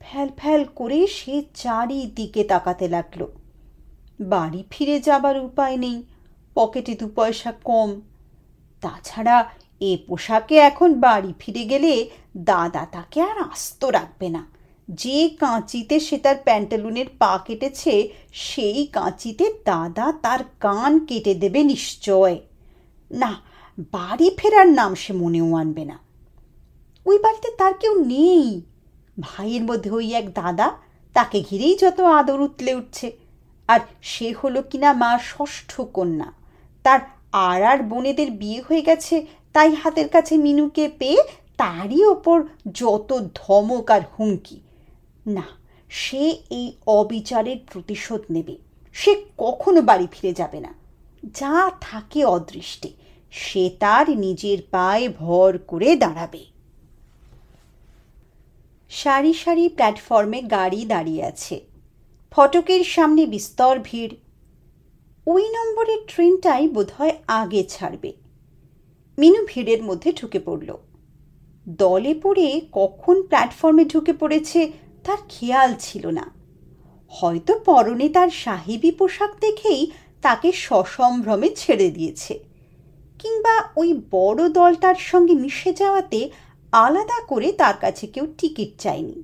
ফ্যাল 0.00 0.28
ফ্যাল 0.36 0.64
করে 0.64 1.06
সে 1.06 1.44
চারিদিকে 1.54 2.44
তাকাতে 2.44 2.88
লাগল। 2.88 3.26
বাড়ি 4.20 4.64
ফিরে 4.70 5.00
যাবার 5.00 5.44
উপায় 5.44 5.76
নেই, 5.76 6.02
পকেটে 6.54 6.94
দু 6.94 7.08
পয়সা 7.08 7.52
কম। 7.52 8.00
তাছাড়া 8.80 9.50
এ 9.80 9.98
পোশাকে 10.06 10.56
এখন 10.56 11.00
বাড়ি 11.00 11.34
ফিরে 11.38 11.64
গেলে 11.64 12.10
দাদা 12.36 12.86
তাকে 12.86 13.20
আর 13.20 13.38
আস্ত 13.38 13.84
রাখবে 13.84 14.28
না। 14.28 14.46
যে 14.88 15.28
কাঁচিতে 15.28 16.00
সে 16.00 16.18
তার 16.18 16.36
প্যান্টালুনের 16.44 17.06
পা 17.18 17.38
কেটেছে, 17.46 18.08
সেই 18.32 18.86
কাঁচিতে 18.86 19.52
দাদা 19.64 20.12
তার 20.22 20.38
কান 20.60 21.06
কেটে 21.06 21.34
দেবে 21.34 21.62
নিশ্চয়। 21.62 22.40
না 23.10 23.55
বাড়ি 23.78 24.30
ফেরার 24.36 24.68
নাম 24.68 24.94
সে 24.94 25.12
মনেও 25.12 25.54
আনবে 25.54 25.84
না। 25.84 25.98
ওই 27.06 27.18
বাড়িতে 27.18 27.50
তার 27.58 27.74
কেউ 27.74 28.04
নেই। 28.04 28.62
ভাইয়ের 29.20 29.62
মধ্যে 29.62 29.90
ওই 29.90 30.14
এক 30.14 30.34
দাদা, 30.34 30.76
তাকে 31.12 31.44
ঘিরেই 31.50 31.76
যত 31.76 32.00
আদর 32.00 32.40
উতলে 32.40 32.74
উঠছে। 32.74 33.16
আর 33.68 33.80
সে 34.02 34.32
হলো 34.32 34.62
কিনা 34.62 34.92
মা 34.92 35.18
ষষ্ঠ 35.18 35.80
কন্যা। 35.80 36.32
তার 36.82 37.00
আর 37.32 37.62
আর 37.62 37.82
বোনেদের 37.82 38.30
বিয়ে 38.30 38.62
হয়ে 38.68 38.82
গেছে, 38.82 39.26
তাই 39.52 39.74
হাতের 39.74 40.08
কাছে 40.08 40.36
মিনুকে 40.36 40.90
পেয়ে 40.98 41.22
তারই 41.56 42.04
ওপর 42.04 42.44
যত 42.72 43.28
ধমক 43.34 43.90
আর 43.90 44.00
হুমকি। 44.18 44.60
না, 45.26 45.42
সে 45.88 46.38
এই 46.50 46.72
অবিচারের 46.86 47.56
প্রতিশোধ 47.72 48.20
নেবে। 48.30 48.56
সে 48.92 49.24
কখনো 49.38 49.82
বাড়ি 49.82 50.06
ফিরে 50.10 50.32
যাবে 50.34 50.60
না। 50.60 50.74
যা 51.34 51.70
থাকে 51.80 52.24
অদৃষ্টে। 52.24 53.05
সে 53.30 53.70
তার 53.80 54.10
নিজের 54.10 54.58
পায়ে 54.70 55.08
ভর 55.08 55.58
করে 55.66 55.96
দাঁড়াবে। 55.96 56.44
সারি 58.90 59.34
সারি 59.34 59.68
প্ল্যাটফর্মে 59.68 60.42
গাড়ি 60.42 60.84
দাঁড়িয়ে 60.84 61.24
আছে। 61.24 61.60
ফটকের 62.30 62.84
সামনে 62.84 63.26
বিস্তর 63.26 63.78
ভিড়। 63.84 64.14
ওই 65.26 65.48
নম্বরের 65.48 65.98
ট্রেনটাই 66.06 66.68
বোধহয় 66.68 67.12
আগে 67.26 67.64
ছাড়বে। 67.64 68.12
মিনু 69.18 69.46
ভিড়ের 69.48 69.82
মধ্যে 69.82 70.12
ঢুকে 70.12 70.40
পড়ল। 70.40 70.76
দলে 71.68 72.14
পড়ে 72.22 72.60
কখন 72.72 73.22
প্ল্যাটফর্মে 73.22 73.84
ঢুকে 73.84 74.12
পড়েছে 74.12 74.72
তার 75.04 75.16
খেয়াল 75.28 75.74
ছিল 75.78 76.06
না। 76.06 76.30
হয়তো 77.08 77.58
পরনে 77.58 78.08
তার 78.08 78.30
সাহেবি 78.30 78.90
পোশাক 78.90 79.30
দেখেই 79.40 79.90
তাকে 80.22 80.52
সসম্ভ্রমে 80.52 81.50
ছেড়ে 81.54 81.90
দিয়েছে। 81.90 82.38
কিংবা 83.18 83.70
ওই 83.76 84.00
বড় 84.10 84.48
দলটার 84.48 84.94
সঙ্গে 84.94 85.34
মিশে 85.34 85.72
যাওয়াতে 85.72 86.30
আলাদা 86.72 87.24
করে 87.26 87.52
তার 87.52 87.76
কাছে 87.80 88.06
কেউ 88.06 88.26
টিকিট 88.38 88.70
চায়নি। 88.78 89.22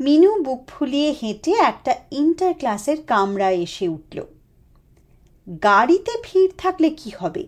মিনু 0.00 0.42
বুক 0.42 0.60
ফুলিয়ে 0.68 1.14
হেঁটে 1.22 1.52
একটা 1.52 1.94
ইন্টার 2.10 2.54
ক্লাসের 2.54 3.02
কামরায় 3.06 3.56
এসে 3.56 3.88
উঠল। 3.88 4.22
গাড়িতে 5.62 6.12
ভিড় 6.24 6.52
থাকলে 6.58 6.90
কি 6.90 7.10
হবে? 7.18 7.46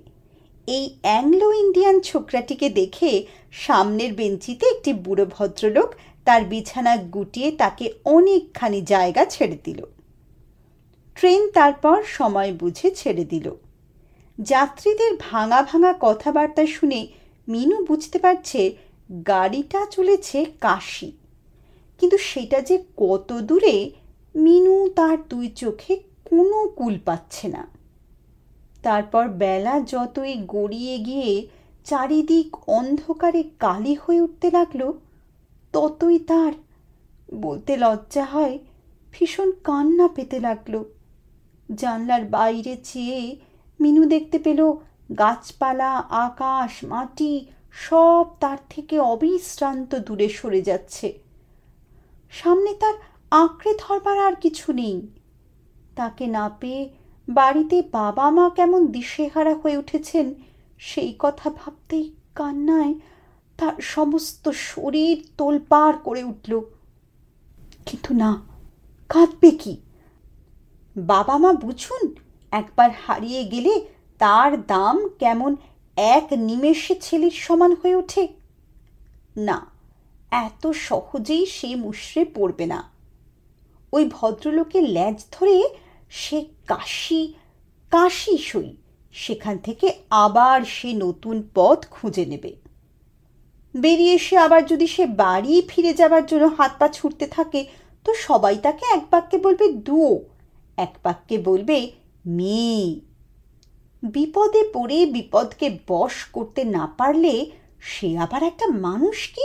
এই 0.66 0.90
অ্যাংলো 1.02 1.52
ইন্ডিয়ান 1.52 2.00
ছোকরাটিকে 2.00 2.68
দেখে 2.70 3.26
সামনের 3.52 4.14
বেঞ্চিতে 4.14 4.66
একটি 4.66 4.92
বুড়ো 4.92 5.26
ভদ্রলোক 5.26 5.94
তার 6.24 6.44
বিছানা 6.44 6.96
গুটিয়ে 6.96 7.50
তাকে 7.50 7.92
অনেকখানি 8.04 8.80
জায়গা 8.82 9.24
ছেড়ে 9.24 9.58
দিল। 9.64 9.86
ট্রেন 11.14 11.50
তারপর 11.50 12.02
সময় 12.04 12.52
বুঝে 12.52 12.90
ছেড়ে 12.90 13.24
দিল। 13.24 13.46
যাত্রীদের 14.38 15.16
ভাঙা 15.30 15.62
ভাঙা 15.62 15.94
কথাবার্তা 16.00 16.66
শুনে 16.66 17.06
মিনু 17.48 17.84
বুঝতে 17.84 18.18
পারছে 18.18 18.76
গাড়িটা 19.26 19.86
চলেছে 19.90 20.44
কাশি। 20.60 21.12
কিন্তু 21.98 22.18
সেটা 22.18 22.60
যে 22.60 22.84
কত 22.96 23.32
দূরে, 23.32 23.90
মিনু 24.34 24.88
তার 24.88 25.18
দুই 25.28 25.48
চোখে 25.48 25.96
কোনো 26.24 26.68
কুল 26.68 26.98
পাচ্ছে 27.04 27.48
না। 27.48 27.66
তারপর 28.82 29.28
বেলা 29.28 29.80
যতই 29.80 30.34
গড়িয়ে 30.48 30.98
গিয়ে 30.98 31.46
চারিদিক 31.84 32.68
অন্ধকারে 32.68 33.42
কালি 33.58 33.94
হয়ে 33.94 34.20
উঠতে 34.20 34.50
লাগল, 34.50 34.92
ততই 35.72 36.18
তার 36.18 36.52
বলতে 37.34 37.76
লজ্জা 37.76 38.24
হয়, 38.24 38.58
ভীষণ 39.12 39.52
কান্না 39.64 40.08
পেতে 40.08 40.40
লাগল। 40.40 40.84
জানলার 41.74 42.24
বাইরে 42.24 42.76
চেয়ে 42.84 43.36
মিনু 43.80 44.06
দেখতে 44.06 44.38
পেল 44.38 44.72
গাছপালা, 45.18 45.92
আকাশ, 45.96 46.84
মাটি, 46.84 47.46
সব 47.72 48.26
তার 48.40 48.58
থেকে 48.70 48.98
অবিশ্রান্ত 48.98 49.94
দূরে 49.94 50.28
সরে 50.28 50.62
যাচ্ছে। 50.62 51.18
সামনে 52.30 52.74
তার 52.74 52.94
আঁকড়ে 53.30 53.74
ধরবার 53.78 54.18
আর 54.18 54.34
কিছু 54.34 54.72
নেই। 54.72 55.06
তাকে 55.96 56.26
না 56.26 56.48
পেয়ে 56.60 56.88
বাড়িতে 57.28 57.82
বাবা 57.92 58.30
মা 58.30 58.50
কেমন 58.50 58.86
দিশেহারা 58.86 59.54
হয়ে 59.54 59.76
উঠেছেন, 59.76 60.34
সেই 60.78 61.14
কথা 61.18 61.50
ভাবতেই 61.50 62.14
কান্নায় 62.34 62.94
তার 63.58 63.72
সমস্ত 63.80 64.48
শরীর 64.48 65.26
তোলপাড় 65.38 65.96
করে 66.04 66.24
উঠল। 66.24 66.60
কিন্তু 67.86 68.14
না, 68.14 68.42
কাঁদবে 69.08 69.50
কি? 69.50 69.76
বাবা 70.96 71.38
মা 71.38 71.52
বুঝুন 71.52 72.14
একবার 72.60 72.90
হারিয়ে 73.04 73.42
গেলে 73.52 73.74
তার 74.20 74.50
দাম 74.66 74.96
কেমন 75.20 75.52
এক 76.16 76.26
নিমেষে 76.48 76.94
ছেলের 77.00 77.34
সমান 77.44 77.72
হয়ে 77.80 77.98
ওঠে? 78.00 78.24
না, 79.48 79.58
এত 80.46 80.62
সহজেই 80.88 81.44
সে 81.56 81.70
মুশড়ে 81.76 82.22
পড়বে 82.36 82.66
না। 82.66 82.80
ওই 83.92 84.04
ভদ্রলোকের 84.16 84.84
ল্যাজ 84.96 85.18
ধরে 85.32 85.56
সে 86.12 86.38
কাশি 86.66 87.22
কাশি 87.92 88.34
সই, 88.48 88.70
সেখান 89.14 89.56
থেকে 89.58 89.86
আবার 90.24 90.58
সে 90.76 90.90
নতুন 91.04 91.36
পথ 91.54 91.80
খুঁজে 91.90 92.24
নেবে। 92.26 92.52
বেরিয়ে 93.74 94.14
এসে 94.14 94.34
আবার 94.36 94.62
যদি 94.66 94.86
সে 94.86 95.04
বাড়ি 95.22 95.54
ফিরে 95.68 95.92
যাবার 96.00 96.24
জন্য 96.26 96.44
হাত 96.58 96.72
পা 96.78 96.86
ছুটতে 96.88 97.26
থাকে, 97.26 97.60
তো 98.06 98.10
সবাই 98.26 98.56
তাকে 98.62 98.84
এক 98.96 99.02
বাক্যে 99.10 99.38
বলবে 99.38 99.66
দুও 99.86 100.12
এক 100.78 100.92
বাক্যে 101.02 101.36
বলবে 101.48 101.78
মেয়ে। 102.26 103.00
বিপদে 104.02 104.70
পড়ে 104.72 105.06
বিপদকে 105.06 105.78
বশ 105.88 106.24
করতে 106.32 106.64
না 106.64 106.94
পারলে 106.98 107.50
সে 107.80 108.18
আবার 108.18 108.42
একটা 108.42 108.66
মানুষ 108.66 109.32
কি? 109.34 109.44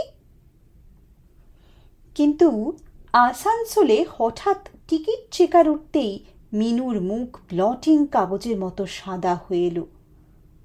কিন্তু 2.14 2.72
আসানসোলে 3.12 4.06
হঠাৎ 4.18 4.68
টিকিট 4.88 5.34
চেকার 5.34 5.68
উঠতেই 5.68 6.24
মিনুর 6.52 7.00
মুখ 7.00 7.38
ব্লটিং 7.48 8.06
কাগজের 8.06 8.58
মতো 8.58 8.86
সাদা 8.86 9.34
হয়ে 9.34 9.66
এলো। 9.66 9.86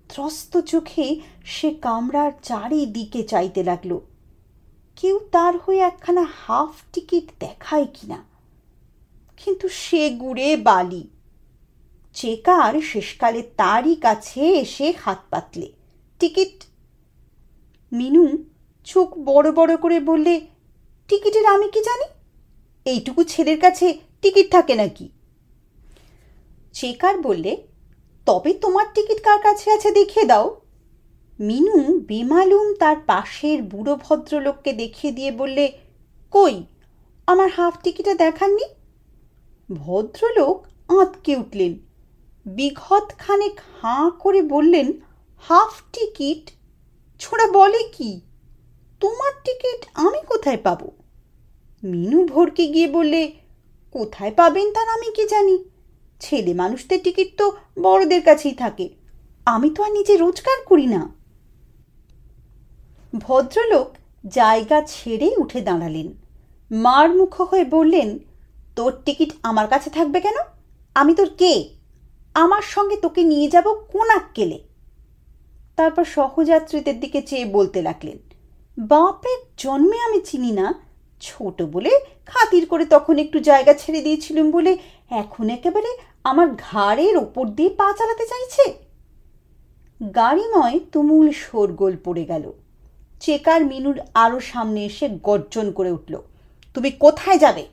ত্রস্ত 0.10 0.58
চোখে 0.58 1.20
সে 1.46 1.74
কামরার 1.74 2.32
চারিদিকে 2.44 3.24
চাইতে 3.24 3.64
লাগল। 3.64 4.00
কেউ 4.96 5.20
তার 5.32 5.58
হয়ে 5.58 5.80
একখানা 5.80 6.26
হাফ 6.48 6.76
টিকিট 6.94 7.24
দেখায় 7.40 7.88
কিনা। 7.94 8.24
কিন্তু 9.38 9.70
সে 9.70 10.10
গুড়ে 10.10 10.58
বালি। 10.58 11.08
চেকার 12.18 12.82
শেষকালে 12.82 13.42
তারই 13.42 13.96
কাছে 13.96 14.42
এসে 14.42 14.94
হাত 15.06 15.20
পাতলে। 15.30 15.72
টিকিট। 16.20 16.64
মিনু 17.92 18.38
চোখ 18.84 19.18
বড় 19.18 19.52
বড় 19.52 19.78
করে 19.78 20.00
বললে, 20.00 20.42
টিকিটের 21.08 21.46
আমি 21.46 21.70
কি 21.70 21.82
জানি? 21.82 22.06
এইটুকু 22.86 23.24
ছেলের 23.24 23.60
কাছে 23.60 24.00
টিকিট 24.22 24.52
থাকে 24.52 24.76
নাকি? 24.76 25.10
চেকার 26.74 27.22
বললে, 27.22 27.58
তবে 28.26 28.54
তোমার 28.54 28.86
টিকিট 28.94 29.24
কার 29.24 29.42
কাছে 29.42 29.72
আছে 29.72 29.92
দেখিয়ে 29.92 30.26
দাও। 30.26 30.62
মিনু 31.40 32.00
বেমালুম 32.00 32.74
তার 32.74 32.96
পাশের 33.06 33.64
বুড়ো 33.64 33.96
ভদ্রলোককে 33.96 34.74
দেখিয়ে 34.74 35.14
দিয়ে 35.14 35.32
বললে, 35.32 35.78
কই, 36.32 36.64
আমার 37.28 37.50
হাফ 37.50 37.82
টিকিটে 37.84 38.14
দেখাননি? 38.14 38.66
ভদ্রলোক 39.74 40.68
আঁতকে 41.00 41.36
উঠলেন। 41.36 41.87
বিঘত 42.48 43.14
খানেক 43.18 43.60
হাঁ 43.82 44.10
করে 44.10 44.42
বললেন, 44.42 44.94
হাফ 45.38 45.82
টিকিট? 45.94 46.52
ছোড়া 47.20 47.52
বলে 47.52 47.84
কি? 47.84 48.22
তোমার 49.00 49.32
টিকিট 49.44 49.86
আমি 49.94 50.22
কোথায় 50.28 50.58
পাব? 50.58 50.92
মিনু 51.84 52.26
ভরকে 52.26 52.68
গিয়ে 52.68 52.88
বললে, 52.88 53.32
কোথায় 53.92 54.32
পাবেন 54.32 54.74
তার 54.74 54.88
আমি 54.88 55.12
কি 55.12 55.28
জানি? 55.28 55.64
ছেলে 56.20 56.54
মানুষদের 56.54 57.00
টিকিট 57.04 57.38
তো 57.38 57.56
বড়দের 57.82 58.22
কাছেই 58.22 58.54
থাকে। 58.54 58.90
আমি 59.46 59.70
তো 59.70 59.84
আর 59.84 59.92
নিজে 59.92 60.18
রোজগার 60.18 60.66
করি 60.66 60.86
না। 60.86 61.10
ভদ্রলোক 63.18 63.96
জায়গা 64.28 64.82
ছেড়ে 64.82 65.32
উঠে 65.38 65.62
দাঁড়ালেন। 65.62 66.14
মার 66.72 67.16
মুখ 67.16 67.42
হয়ে 67.42 67.66
বললেন, 67.66 68.20
তোর 68.76 68.94
টিকিট 69.06 69.34
আমার 69.44 69.68
কাছে 69.68 69.90
থাকবে 69.90 70.22
কেন? 70.22 70.36
আমি 70.96 71.16
তোর 71.16 71.30
কে? 71.30 71.77
আমার 72.44 72.64
সঙ্গে 72.74 72.98
তোকে 72.98 73.22
নিয়ে 73.24 73.48
যাব 73.50 73.68
কোন 73.94 74.08
আক্কেলে? 74.10 74.58
তারপর 75.78 76.06
সহযাত্রীদের 76.16 76.98
দিকে 77.00 77.20
চেয়ে 77.22 77.46
বলতে 77.58 77.80
লাগলেন 77.82 78.18
বাপের 78.78 79.40
জন্মে 79.58 79.98
আমি 80.08 80.20
চিনি 80.22 80.52
না। 80.52 80.68
ছোট 81.22 81.58
বলে 81.74 81.92
খাতির 82.26 82.66
করে 82.66 82.86
তখন 82.86 83.16
একটু 83.18 83.38
জায়গা 83.40 83.74
ছেড়ে 83.74 84.02
দিয়েছিলুম 84.02 84.48
বলে 84.52 84.72
এখন 85.22 85.46
একেবারে 85.50 85.92
আমার 86.24 86.48
ঘাড়ের 86.66 87.16
ওপর 87.18 87.46
দিয়ে 87.48 87.72
পা 87.80 87.88
চালাতে 87.98 88.26
চাইছে? 88.26 88.66
গাড়িময় 90.16 90.78
তুমুল 90.92 91.28
শোরগোল 91.44 91.94
পড়ে 92.06 92.24
গেল। 92.26 92.46
চেকার 93.20 93.62
মিনুর 93.66 93.98
আরও 94.14 94.40
সামনে 94.52 94.82
এসে 94.86 95.06
গর্জন 95.24 95.68
করে 95.72 95.92
উঠল, 95.92 96.14
তুমি 96.76 96.90
কোথায় 97.04 97.40
যাবে? 97.40 97.64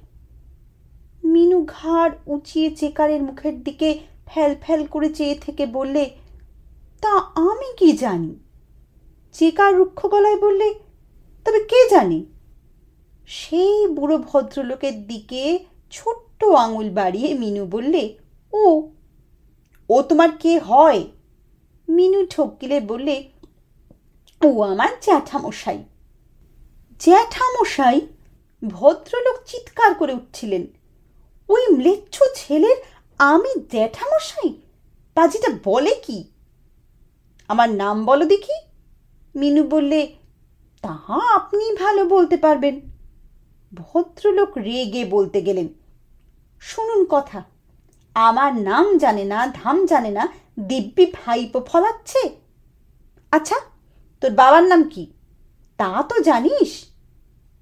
মিনু 1.25 1.59
ঘাড় 1.69 2.13
উঁচিয়ে 2.27 2.69
চেকারের 2.77 3.23
মুখের 3.23 3.57
দিকে 3.63 3.89
ফ্যাল 4.35 4.55
ফ্যাল 4.61 4.87
করে 4.87 5.09
চেয়ে 5.15 5.35
থেকে 5.35 5.67
বললে, 5.67 6.11
তা 7.01 7.13
আমি 7.19 7.77
কি 7.77 7.93
জানি? 7.93 8.39
চেকার 9.33 9.77
রুক্ষ 9.77 10.07
গলায় 10.07 10.41
বললে, 10.41 10.75
তবে 11.45 11.61
কে 11.61 11.89
জানে? 11.91 12.25
সেই 13.27 13.87
বুড়ো 13.87 14.19
ভদ্রলোকের 14.19 15.07
দিকে 15.07 15.59
ছোট্ট 15.91 16.45
আঙুল 16.45 16.91
বাড়িয়ে 16.91 17.35
মিনু 17.35 17.67
বললে, 17.67 18.19
ও 18.53 18.91
ও 19.89 20.03
তোমার 20.03 20.29
কে 20.39 20.59
হয়? 20.59 21.05
মিনু 21.89 22.27
ঠকিলে 22.27 22.81
বললে, 22.81 23.29
ও 24.45 24.63
আমার 24.63 24.89
জ্যাঠামশাই। 25.01 25.85
জ্যাঠামশাই 27.01 28.01
ভদ্রলোক 28.63 29.37
চিৎকার 29.47 29.95
করে 29.95 30.13
উঠছিলেন। 30.13 30.67
ওই 31.49 31.63
ম্লেচ্ছ 31.77 32.23
ছেলের 32.35 32.77
আমি 33.19 33.51
জ্যাঠামশাই? 33.71 34.51
পাজিটা 35.15 35.49
বলে 35.65 35.95
কি? 36.07 36.33
আমার 37.49 37.71
নাম 37.71 38.05
বলো 38.05 38.25
দেখি। 38.25 38.57
মিনু 39.35 39.63
বললে 39.65 40.01
তাহা 40.83 41.35
আপনি 41.35 41.65
ভালো 41.75 42.05
বলতে 42.05 42.37
পারবেন। 42.37 42.81
ভদ্রলোক 43.73 44.59
রেগে 44.59 45.05
বলতে 45.05 45.43
গেলেন, 45.43 45.69
শুনুন 46.61 47.05
কথা, 47.05 47.45
আমার 48.15 48.57
নাম 48.57 48.99
জানে 48.99 49.25
না, 49.25 49.47
ধাম 49.47 49.87
জানে 49.87 50.11
না, 50.11 50.29
দিব্যি 50.61 51.07
ভাইপো 51.07 51.61
ফলাচ্ছে। 51.61 52.23
আচ্ছা 53.33 53.57
তোর 54.21 54.31
বাবার 54.31 54.63
নাম 54.63 54.83
কি? 54.89 55.13
তা 55.77 56.03
তো 56.03 56.21
জানিস? 56.21 56.85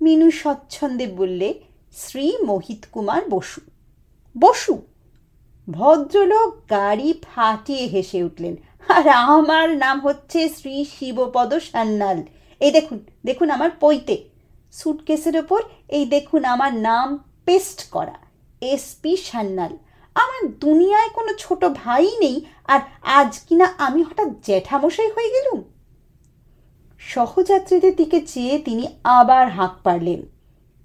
মিনু 0.01 0.31
স্বচ্ছন্দে 0.31 1.07
বললে, 1.07 1.49
শ্রী 1.93 2.37
মোহিত 2.45 2.87
কুমার 2.93 3.23
বসু। 3.31 3.61
বসু? 4.39 4.75
ভদ্রলোক 5.69 6.71
গাড়ি 6.71 7.15
ফাটিয়ে 7.23 7.87
হেসে 7.87 8.23
উঠলেন। 8.23 8.57
আর 8.89 9.09
আমার 9.09 9.77
নাম 9.77 10.01
হচ্ছে 10.01 10.49
শ্রী 10.49 10.85
শিবপদ 10.85 11.55
সান্যাল। 11.55 12.23
এই 12.61 12.71
দেখুন 12.71 12.99
দেখুন 13.27 13.51
আমার 13.51 13.71
পৈতে। 13.81 14.25
সুটকেসের 14.73 15.37
ওপর 15.37 15.63
এই 15.89 16.05
দেখুন 16.07 16.45
আমার 16.45 16.75
নাম 16.75 17.25
পেস্ট 17.45 17.91
করা 17.91 18.19
এসপি 18.61 19.17
সান্যাল। 19.17 19.77
আমার 20.15 20.53
দুনিয়ায় 20.59 21.09
কোনো 21.09 21.33
ছোট 21.39 21.65
ভাই 21.65 22.11
নেই, 22.21 22.45
আর 22.67 22.81
আজ 23.03 23.41
কিনা 23.49 23.73
আমি 23.79 24.03
হঠাৎ 24.03 24.29
জ্যাঠামশাই 24.45 25.11
হয়ে 25.11 25.31
গেলুম? 25.31 25.63
সহযাত্রীদের 26.99 27.97
দিকে 27.97 28.27
চেয়ে 28.27 28.59
তিনি 28.59 28.87
আবার 29.05 29.49
হাঁক 29.49 29.75
পারলেন 29.85 30.23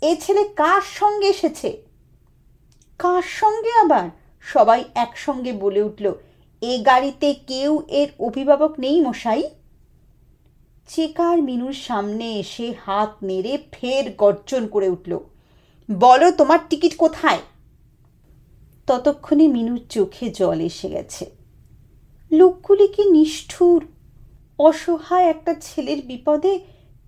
এ 0.01 0.15
ছেলে 0.21 0.43
কার 0.43 0.81
সঙ্গে 0.81 1.27
এসেছে? 1.27 1.77
কার 2.97 3.21
সঙ্গে 3.21 3.71
আবার? 3.71 4.09
সবাই 4.53 4.81
একসঙ্গে 4.95 5.51
বলে 5.63 5.81
উঠল, 5.83 6.05
এ 6.61 6.73
গাড়িতে 6.89 7.27
কেউ 7.49 7.71
এর 7.99 8.09
অভিভাবক 8.19 8.71
নেই 8.79 8.97
মশাই? 9.01 9.43
চেকার 10.89 11.37
মিনুর 11.41 11.75
সামনে 11.87 12.25
এসে 12.41 12.67
হাত 12.85 13.11
নেড়ে 13.23 13.53
ফের 13.71 14.05
গর্জন 14.17 14.63
করে 14.67 14.87
উঠল, 14.89 15.13
বলো 15.89 16.27
তোমার 16.31 16.59
টিকিট 16.69 16.93
কোথায়? 16.97 17.41
ততক্ষণে 18.87 19.45
মিনুর 19.47 19.81
চোখে 19.89 20.25
জল 20.29 20.59
এসে 20.69 20.87
গেছে। 20.89 21.23
লোকগুলি 22.31 22.87
কি 22.87 23.03
নিষ্ঠুর? 23.11 23.81
অসহায় 24.59 25.27
একটা 25.33 25.53
ছেলের 25.65 25.99
বিপদে 26.05 26.53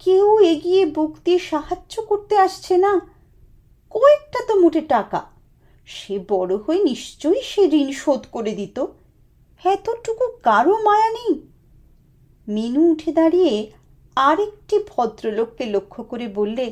কেউ 0.04 0.28
এগিয়ে 0.44 0.84
বুক 0.96 1.14
দিয়ে 1.26 1.40
সাহায্য 1.52 1.94
করতে 2.02 2.36
আসছে 2.46 2.74
না? 2.78 2.94
কয়েকটা 3.94 4.40
তো 4.48 4.54
মোটে 4.62 4.82
টাকা। 4.96 5.20
সে 5.90 6.16
বড় 6.30 6.54
হয়ে 6.58 6.82
নিশ্চয়ই 6.84 7.44
সে 7.52 7.64
ঋণ 7.80 7.90
শোধ 7.92 8.22
করে 8.32 8.52
দিত। 8.52 8.78
এতটুকু 9.64 10.26
কারও 10.44 10.76
মায়া 10.84 11.10
নেই? 11.10 11.34
মিনু 12.48 12.82
উঠে 12.92 13.12
দাঁড়িয়ে 13.12 13.54
আরেকটি 14.18 14.76
ভদ্রলোককে 14.90 15.66
লক্ষ্য 15.66 16.02
করে 16.04 16.26
বললে, 16.28 16.66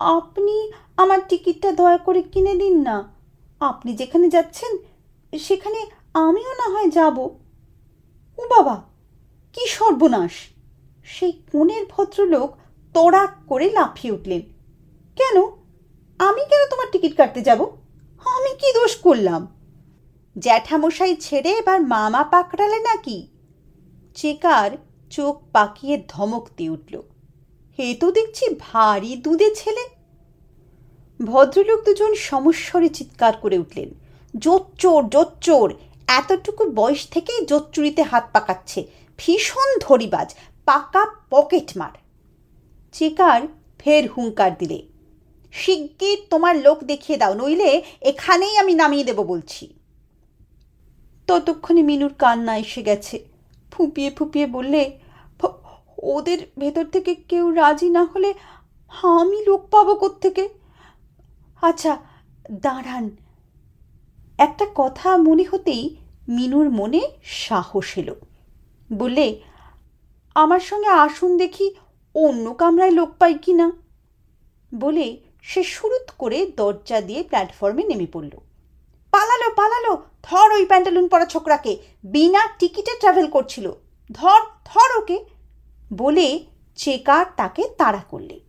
আপনি 0.00 0.56
আমার 0.96 1.20
টিকিটটা 1.28 1.70
দয়া 1.72 1.98
করে 1.98 2.20
কিনে 2.22 2.54
দিন 2.54 2.74
না। 2.82 2.96
আপনি 3.60 3.90
যেখানে 3.96 4.26
যাচ্ছেন, 4.28 4.72
সেখানে 5.32 5.80
আমিও 6.18 6.52
না 6.52 6.66
হয় 6.74 6.90
যাব। 6.90 7.16
ও 8.38 8.42
বাবা, 8.50 8.76
কি 9.54 9.62
সর্বনাশ! 9.66 10.34
সেই 11.06 11.32
কোণের 11.52 11.84
ভদ্রলোক 11.90 12.48
তড়াক 12.94 13.32
করে 13.48 13.66
লাফিয়ে 13.70 14.14
উঠলেন, 14.16 14.42
কেন? 15.16 15.36
আমি 16.20 16.42
কেন 16.50 16.62
তোমার 16.70 16.88
টিকিট 16.92 17.12
কাটতে 17.16 17.40
যাব? 17.42 17.60
আমি 18.40 18.52
কি 18.54 18.72
দোষ 18.74 18.96
করলাম? 18.96 19.42
জ্যাঠামশাই 20.38 21.16
ছেড়ে 21.16 21.50
এবার 21.50 21.80
মামা 21.80 22.24
পাকড়ালে 22.24 22.78
নাকি? 22.78 23.26
চেকার 24.14 24.70
চোখ 25.10 25.42
পাকিয়ে 25.52 26.02
ধমক 26.08 26.48
দিয়ে 26.56 26.70
উঠল। 26.70 27.02
হে 27.78 27.94
তো 27.94 28.10
দেখছি 28.10 28.44
ভারী 28.58 29.16
দুধে 29.16 29.54
ছেলে। 29.54 29.84
ভদ্রলোক 31.24 31.84
দুজন 31.84 32.14
সমস্বরে 32.14 32.88
চিৎকার 32.88 33.36
করে 33.36 33.58
উঠলেন। 33.58 33.94
জোচ্চোর 34.36 35.08
জোচ্চোর, 35.08 35.74
এতটুকু 36.06 36.64
বয়স 36.70 37.08
থেকেই 37.08 37.46
জোচ্চুরিতে 37.46 38.02
হাত 38.02 38.24
পাকাচ্ছে। 38.32 38.86
ভীষণ 39.18 39.78
ধরিবাজ, 39.80 40.34
পাকা 40.64 41.06
পকেট 41.30 41.76
মার 41.76 41.94
চেকার 42.92 43.40
ফের 43.78 44.08
হুঙ্কার 44.12 44.58
দিলে। 44.58 44.82
শিগগির 45.52 46.18
তোমার 46.30 46.54
লোক 46.66 46.78
দেখিয়ে 46.84 47.18
দাও, 47.18 47.32
নইলে 47.34 47.70
এখানেই 48.10 48.54
আমি 48.62 48.72
নামিয়ে 48.74 49.04
দেব 49.08 49.18
বলছি। 49.32 49.64
ততক্ষণে 51.28 51.82
মিনুর 51.90 52.12
কান্না 52.22 52.54
এসে 52.64 52.82
গেছে। 52.82 53.16
ফুপিয়ে 53.72 54.10
ফুপিয়ে 54.16 54.46
বললে 54.56 54.82
ওদের 56.14 56.38
ভেতর 56.58 56.86
থেকে 56.94 57.12
কেউ 57.30 57.46
রাজি 57.54 57.88
না 57.96 58.02
হলে 58.12 58.30
আমি 59.20 59.38
লোক 59.48 59.62
পাবো 59.70 60.08
থেকে 60.24 60.44
আচ্ছা 61.62 61.92
দাঁড়ান। 62.64 63.04
একটা 64.38 64.66
কথা 64.74 65.08
মনে 65.16 65.44
হতেই 65.50 65.84
মিনুর 66.28 66.68
মনে 66.70 67.00
সাহস 67.22 67.88
এলো। 68.00 68.14
বললে, 68.90 69.26
আমার 70.34 70.62
সঙ্গে 70.70 70.90
আসুন 71.04 71.30
দেখি 71.36 71.66
অন্য 72.14 72.44
কামরায় 72.60 72.94
লোক 72.98 73.10
পাই 73.18 73.34
কি 73.44 73.52
না 73.60 73.66
বলে 74.72 75.06
সে 75.42 75.62
শুরুত 75.64 76.10
করে 76.18 76.46
দরজা 76.56 77.00
দিয়ে 77.00 77.22
প্ল্যাটফর্মে 77.22 77.82
নেমে 77.82 78.06
পড়ল। 78.06 78.30
পালালো 79.10 79.54
পালালো। 79.54 80.02
ধর 80.22 80.52
ওই 80.52 80.66
প্যান্টালুন 80.66 81.08
পরা 81.08 81.26
ছোকরাকে। 81.26 81.78
বিনা 82.04 82.48
টিকিটে 82.58 82.92
ট্রাভেল 83.00 83.30
করছিল। 83.30 83.72
ধর 84.12 84.40
ধর 84.64 84.98
ওকে। 84.98 85.24
বলে 85.92 86.44
চেকার 86.76 87.26
তাকে 87.36 87.68
তাড়া 87.78 88.02
করলে। 88.08 88.40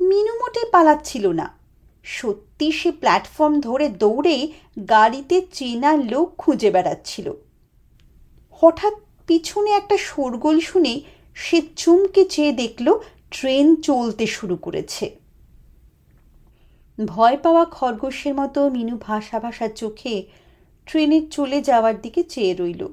মিনু 0.00 0.34
মোটে 0.34 0.64
পালাচ্ছিল 0.72 1.26
না। 1.26 1.58
সত্যি 2.04 2.72
সে 2.72 2.90
প্ল্যাটফর্ম 2.90 3.60
ধরে 3.60 3.88
দৌড়ে 3.88 4.48
গাড়িতে 4.88 5.46
চেনা 5.52 5.96
লোক 5.96 6.34
খুঁজে 6.38 6.70
বেড়াচ্ছিল। 6.70 7.32
হঠাৎ 8.50 8.92
পিছনে 9.26 9.70
একটা 9.70 9.96
শোরগোল 9.96 10.60
শুনে 10.60 11.00
সে 11.34 11.62
চুমকে 11.76 12.24
চেয়ে 12.24 12.52
দেখল, 12.52 12.98
ট্রেন 13.30 13.76
চলতে 13.76 14.26
শুরু 14.26 14.56
করেছে। 14.56 15.25
ভয় 16.98 17.36
পাওয়া 17.36 17.64
খরগোশের 17.64 18.34
মতো 18.34 18.70
মিনু 18.70 18.98
ভাসা 18.98 19.40
ভাসা 19.40 19.68
চোখে 19.68 20.26
ট্রেনের 20.86 21.30
চলে 21.30 21.62
যাওয়ার 21.62 22.00
দিকে 22.00 22.22
চেয়ে 22.22 22.54
রইল। 22.54 22.88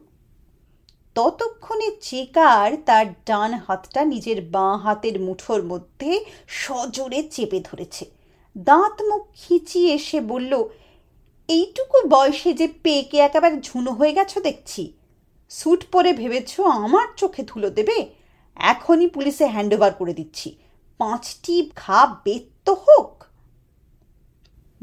ততক্ষণে 1.13 1.89
চেকার 2.01 2.77
তার 2.85 3.05
ডান 3.25 3.53
হাতটা 3.53 4.05
নিজের 4.05 4.41
বাঁ 4.41 4.77
হাতের 4.77 5.19
মুঠোর 5.19 5.63
মধ্যে 5.63 6.25
সজোরে 6.47 7.23
চেপে 7.31 7.59
ধরেছে। 7.59 8.05
দাঁত 8.57 9.01
মুখ 9.01 9.27
খিচিয়ে 9.35 9.93
এসে 9.93 10.21
বলল, 10.21 10.63
এইটুকু 11.47 12.07
বয়সে 12.07 12.53
যে 12.53 12.67
পেকে 12.67 13.17
একেবারে 13.17 13.61
ঝুনো 13.61 13.91
হয়ে 13.91 14.13
গেছো 14.13 14.39
দেখছি। 14.39 14.93
স্যুট 15.49 15.85
পরে 15.91 16.13
ভেবেছ 16.13 16.59
আমার 16.59 17.07
চোখে 17.17 17.43
ধুলো 17.43 17.69
দেবে? 17.69 18.05
এখনই 18.55 19.07
পুলিশে 19.07 19.47
হ্যান্ডওভার 19.47 19.93
করে 19.93 20.13
দিচ্ছি। 20.13 20.57
পাঁচটি 20.97 21.71
ঘা 21.75 22.17
বেত্ত 22.25 22.69
হোক। 22.69 23.23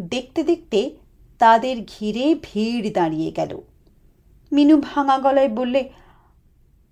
দেখতে 0.09 0.43
দেখতে 0.43 0.97
তাদের 1.39 1.77
ঘিরে 1.81 2.35
ভিড় 2.43 2.91
দাঁড়িয়ে 2.91 3.31
গেল। 3.31 3.61
মিনু 4.53 4.81
ভাঙা 4.81 5.19
গলায় 5.19 5.49
বললে 5.49 5.89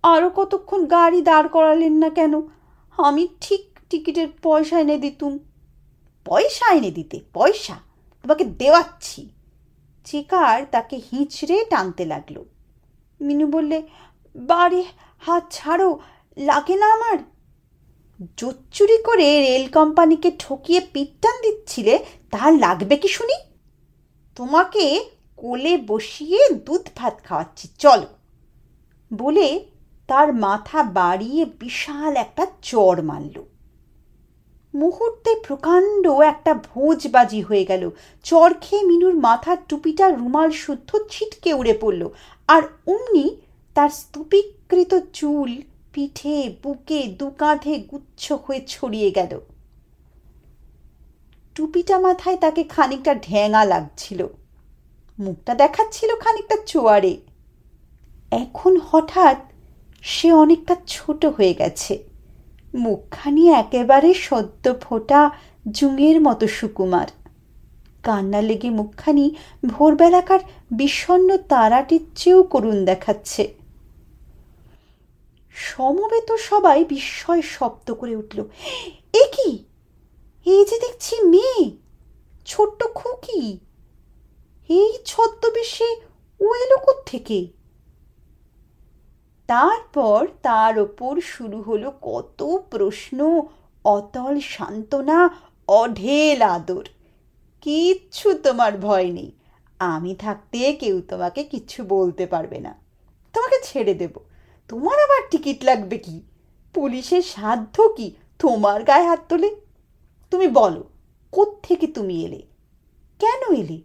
আরও 0.02 0.30
কতক্ষণ 0.30 0.86
গাড়ি 0.86 1.22
দাঁড় 1.22 1.48
করালেন 1.48 1.92
না 1.92 2.08
কেন? 2.08 2.42
আমি 2.98 3.28
ঠিক 3.40 3.80
টিকিটের 3.90 4.28
পয়সা 4.42 4.80
এনে 4.80 4.98
দিতুম। 4.98 5.38
পয়সা 6.24 6.74
এনে 6.74 6.90
দিতে, 6.90 7.20
পয়সা? 7.32 7.74
তোমাকে 8.22 8.44
দেওয়াচ্ছি। 8.44 9.28
চিকার 10.04 10.64
তাকে 10.70 11.00
হিঁচড়ে 11.12 11.64
টানতে 11.70 12.04
লাগল। 12.04 12.44
মিনু 13.20 13.46
বললে, 13.46 13.82
বাড়ি 14.36 14.84
হাত 15.18 15.46
ছাড়ো, 15.50 15.98
লাগে 16.36 16.76
না 16.76 16.94
আমার? 16.94 17.18
জোচ্চুরি 18.36 19.02
করে 19.02 19.40
রেল 19.40 19.68
কোম্পানিকে 19.68 20.32
ঠকিয়ে 20.38 20.80
পিটটান 20.92 21.40
দিচ্ছিলে 21.42 21.98
তার 22.30 22.52
লাগবে 22.54 22.96
কি 22.96 23.08
শুনি? 23.08 23.34
তোমাকে 24.36 25.04
কোলে 25.36 25.76
বসিয়ে 25.76 26.48
দুধ 26.66 26.88
ভাত 26.96 27.20
খাওয়াচ্ছি, 27.24 27.68
চলো। 27.78 28.06
বলে 29.14 29.64
তার 30.08 30.34
মাথা 30.34 30.82
বাড়িয়ে 30.82 31.44
বিশাল 31.44 32.16
একটা 32.16 32.46
চর 32.62 33.02
মারল। 33.02 33.42
মুহূর্তে 34.74 35.34
প্রকাণ্ড 35.46 36.08
একটা 36.08 36.54
ভোজবাজি 36.54 37.40
হয়ে 37.42 37.64
গেল। 37.64 37.90
চর 38.22 38.54
খেয়ে 38.60 38.82
মিনুর 38.82 39.14
মাথার 39.14 39.56
টুপিটা 39.68 40.10
রুমাল 40.10 40.50
শুদ্ধ 40.50 40.96
ছিটকে 41.10 41.54
উড়ে 41.54 41.78
পড়ল। 41.80 42.08
আর 42.48 42.62
অমনি 42.86 43.36
তার 43.74 43.90
স্তূপীকৃত 43.90 44.94
চুল 45.12 45.62
পিঠে, 45.92 46.54
বুকে, 46.62 47.02
দু 47.18 47.30
কাঁধে 47.30 47.78
গুচ্ছ 47.90 48.32
হয়ে 48.32 48.60
ছড়িয়ে 48.66 49.10
গেল। 49.10 49.40
টুপিটা 51.58 51.98
মাথায় 51.98 52.36
তাকে 52.36 52.64
খানিকটা 52.64 53.14
ঢ্যাঙা 53.14 53.64
লাগছিল। 53.64 54.26
মুখটা 55.18 55.54
দেখাচ্ছিল 55.54 56.16
খানিকটা 56.16 56.56
চোয়ারে। 56.66 57.16
এখন 58.30 58.80
হঠাৎ 58.90 59.36
সে 60.02 60.32
অনেকটা 60.32 60.76
ছোট 60.86 61.26
হয়ে 61.26 61.54
গেছে। 61.54 62.04
মুখখানি 62.74 63.48
একেবারে 63.48 64.14
সদ্য 64.14 64.74
ফোটা 64.80 65.30
জুঙের 65.70 66.20
মতো 66.20 66.46
সুকুমার। 66.48 67.06
কান্না 68.02 68.42
লেগে 68.42 68.70
মুখখানি 68.70 69.34
ভোরবেলাকার 69.66 70.40
বিষণ্ন 70.70 71.36
তারাটির 71.36 72.04
চেয়েও 72.16 72.42
করুণ 72.42 72.84
দেখাচ্ছে। 72.84 73.54
সমবেত 75.54 76.32
সবাই 76.36 76.84
বিস্ময় 76.84 77.42
শব্দ 77.42 77.94
করে 77.94 78.16
উঠল, 78.16 78.44
এ 79.12 79.24
কি? 79.36 79.67
এই 80.46 80.64
যে 80.64 80.76
দেখছি 80.78 81.22
মেয়ে, 81.22 81.70
ছোট্ট 82.46 82.80
খুকি। 82.94 83.58
এই 84.70 84.90
ছদ্মবেশে 85.04 85.90
ও 86.40 86.54
এলো 86.54 86.78
থেকে 87.06 87.46
তারপর 89.48 90.26
তার 90.42 90.78
ওপর 90.78 91.20
শুরু 91.20 91.62
হলো 91.62 91.92
কত 92.02 92.60
প্রশ্ন, 92.70 93.42
অতল 93.84 94.40
সান্ত্বনা, 94.40 95.18
অঢেল 95.68 96.42
আদর। 96.42 96.84
কিচ্ছু 97.60 98.34
তোমার 98.34 98.78
ভয় 98.78 99.08
নেই, 99.10 99.30
আমি 99.80 100.14
থাকতে 100.14 100.72
কেউ 100.72 101.00
তোমাকে 101.00 101.44
কিচ্ছু 101.44 101.84
বলতে 101.84 102.26
পারবে 102.26 102.58
না। 102.60 102.72
তোমাকে 103.34 103.58
ছেড়ে 103.64 103.94
দেব। 103.94 104.14
তোমার 104.68 104.98
আবার 105.00 105.22
টিকিট 105.30 105.64
লাগবে 105.64 105.98
কি? 105.98 106.22
পুলিশের 106.74 107.22
সাধ্য 107.22 107.76
কি? 107.96 108.16
তোমার 108.38 108.84
গায়ে 108.84 109.06
হাত 109.06 109.22
তোলে? 109.28 109.50
তুমি 110.30 110.48
বলো, 110.48 110.84
কোত্থেকে 111.32 111.86
তুমি 111.86 112.24
এলে? 112.24 112.42
কেন 113.18 113.54
এলে? 113.54 113.80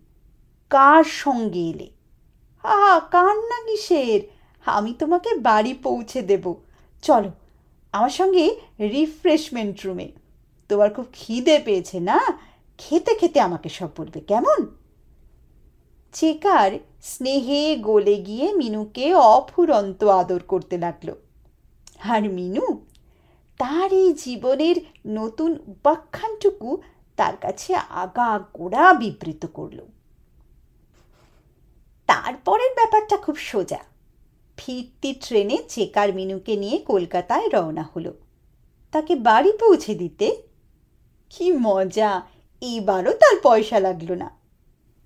কার 0.69 1.03
সঙ্গে 1.03 1.60
এলে? 1.60 1.89
হা 2.63 2.99
কার 2.99 3.25
কান্না 3.25 3.65
কিসের? 3.65 4.21
আমি 4.65 4.93
তোমাকে 4.99 5.36
বাড়ি 5.36 5.73
পৌঁছে 5.73 6.21
দেব। 6.21 6.53
চলো, 7.01 7.32
আমার 7.91 8.10
সঙ্গে 8.10 8.60
রিফ্রেশমেন্ট 8.79 9.86
রুমে 9.86 10.12
তোমার 10.69 10.93
খুব 10.93 11.06
খিদে 11.13 11.60
পেয়েছে 11.65 11.99
না? 11.99 12.19
খেতে 12.77 13.15
খেতে 13.15 13.39
আমাকে 13.39 13.69
সব 13.69 13.89
বলবে, 13.97 14.19
কেমন? 14.19 14.75
চেকার 16.13 16.71
স্নেহে 17.01 17.75
গলে 17.75 18.15
গিয়ে 18.15 18.53
মিনুকে 18.53 19.13
অফুরন্ত 19.13 20.03
আদর 20.03 20.39
করতে 20.39 20.77
লাগল। 20.77 21.13
আর 21.99 22.29
মিনু 22.29 22.86
তার 23.57 23.93
এই 23.93 24.13
জীবনের 24.13 24.75
নতুন 25.07 25.59
উপাখ্যানটুকু 25.67 26.81
তার 27.15 27.37
কাছে 27.37 27.75
আগা 27.75 28.39
গোড়া 28.53 28.93
বিবৃত 28.93 29.45
করল। 29.45 29.79
তারপরের 32.07 32.71
ব্যাপারটা 32.75 33.17
খুব 33.17 33.35
সোজা। 33.35 33.79
ফিরতি 34.57 35.13
ট্রেনে 35.13 35.57
চেকার 35.67 36.13
মিনুকে 36.13 36.55
নিয়ে 36.55 36.77
কলকাতায় 36.77 37.49
রওনা 37.49 37.89
হলো। 37.95 38.13
তাকে 38.91 39.15
বাড়ি 39.15 39.51
পৌঁছে 39.51 39.95
দিতে 39.95 40.27
কি 41.29 41.51
মজা, 41.51 42.21
এবারও 42.61 43.13
তার 43.13 43.35
পয়সা 43.43 43.79
লাগল 43.79 44.11
না। 44.11 44.29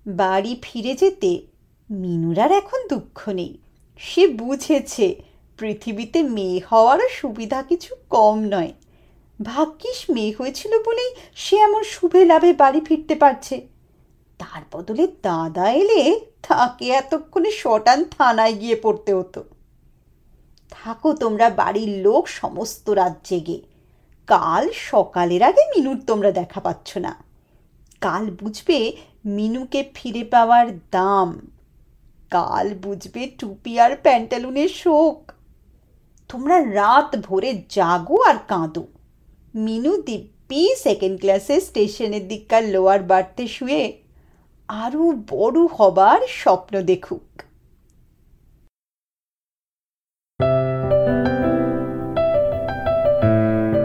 বাড়ি 0.06 0.58
ফিরে 0.62 0.94
যেতে 0.94 1.46
মিনুরার 1.90 2.52
এখন 2.52 2.88
দুঃখ 2.88 3.28
নেই। 3.28 3.58
সে 3.98 4.28
বুঝেছে 4.28 5.27
পৃথিবীতে 5.58 6.22
মেয়ে 6.22 6.60
হওয়ারও 6.72 7.08
সুবিধা 7.08 7.62
কিছু 7.62 7.94
কম 8.10 8.38
নয়। 8.40 8.72
ভাগ্যিস 9.42 10.10
মেয়ে 10.10 10.34
হয়েছিল 10.38 10.82
বলেই 10.82 11.14
সে 11.34 11.56
এমন 11.56 11.82
শুভে 11.82 12.24
লাভে 12.24 12.52
বাড়ি 12.52 12.80
ফিরতে 12.80 13.14
পারছে। 13.14 13.66
তার 14.38 14.62
বদলে 14.72 15.06
দাদা 15.22 15.72
এলে 15.72 16.20
তাকে 16.48 16.88
এতক্ষণে 16.88 17.50
শটান 17.50 18.04
থানায় 18.04 18.52
গিয়ে 18.52 18.76
পড়তে 18.76 19.14
হতো। 19.14 19.44
থাকো 20.70 21.12
তোমরা 21.12 21.50
বাড়ির 21.50 21.88
লোক 21.88 22.28
সমস্ত 22.28 22.90
রাত 22.90 23.16
জেগে। 23.24 23.60
কাল 24.26 24.70
সকালের 24.72 25.42
আগে 25.42 25.62
মিনুর 25.76 26.02
তোমরা 26.06 26.32
দেখা 26.32 26.60
পাচ্ছ 26.60 26.96
না। 26.96 27.24
কাল 28.00 28.30
বুঝবে 28.30 28.96
মিনুকে 29.24 29.90
ফিরে 29.94 30.24
পাওয়ার 30.24 30.78
দাম। 30.90 31.50
কাল 32.30 32.74
বুঝবে 32.74 33.30
টুপি 33.38 33.80
আর 33.80 33.96
প্যান্টালুনের 33.96 34.68
শোক। 34.68 35.32
তোমরা 36.30 36.56
রাত 36.74 37.16
ভরে 37.16 37.50
জাগো 37.68 38.18
আর 38.22 38.34
কাঁদো। 38.48 38.86
মিনু 39.54 40.02
দিব্যি 40.02 40.74
সেকেন্ড 40.76 41.20
ক্লাসে 41.20 41.60
স্টেশনের 41.60 42.28
দিককার 42.28 42.64
লোয়ার 42.64 43.02
বাড়তে 43.02 43.44
শুয়ে 43.48 43.82
আরও 44.68 45.04
বড় 45.30 45.58
হবার 45.76 46.20
স্বপ্ন 46.28 46.74
দেখুক। 46.82 47.26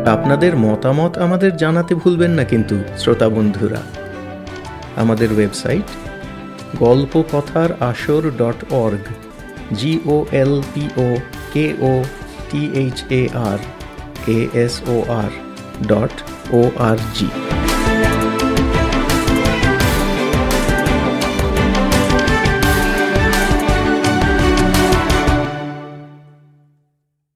আপনাদের 0.08 0.54
মতামত 0.58 1.18
আমাদের 1.18 1.58
জানাতে 1.58 1.96
ভুলবেন 1.96 2.32
না 2.32 2.44
কিন্তু, 2.44 2.76
শ্রোতা 2.98 3.30
বন্ধুরা। 3.30 3.82
আমাদের 4.96 5.34
ওয়েবসাইট 5.34 5.88
গল্প 6.80 7.24
কথার 7.32 7.70
আসর 7.82 8.24
dot 8.38 8.60
org 8.74 9.06
G O 9.74 10.26
L 10.32 10.62
P O 10.74 11.08
K 11.54 11.66
O 11.82 11.92
T 12.54 12.64
H 12.76 12.98
A 13.12 13.22
R 13.48 13.60
A 14.30 14.40
S 14.64 14.74
O 14.88 14.96
R 15.22 15.32
dot 15.88 16.14
O 16.54 16.60
R 16.88 16.98
G 17.18 17.28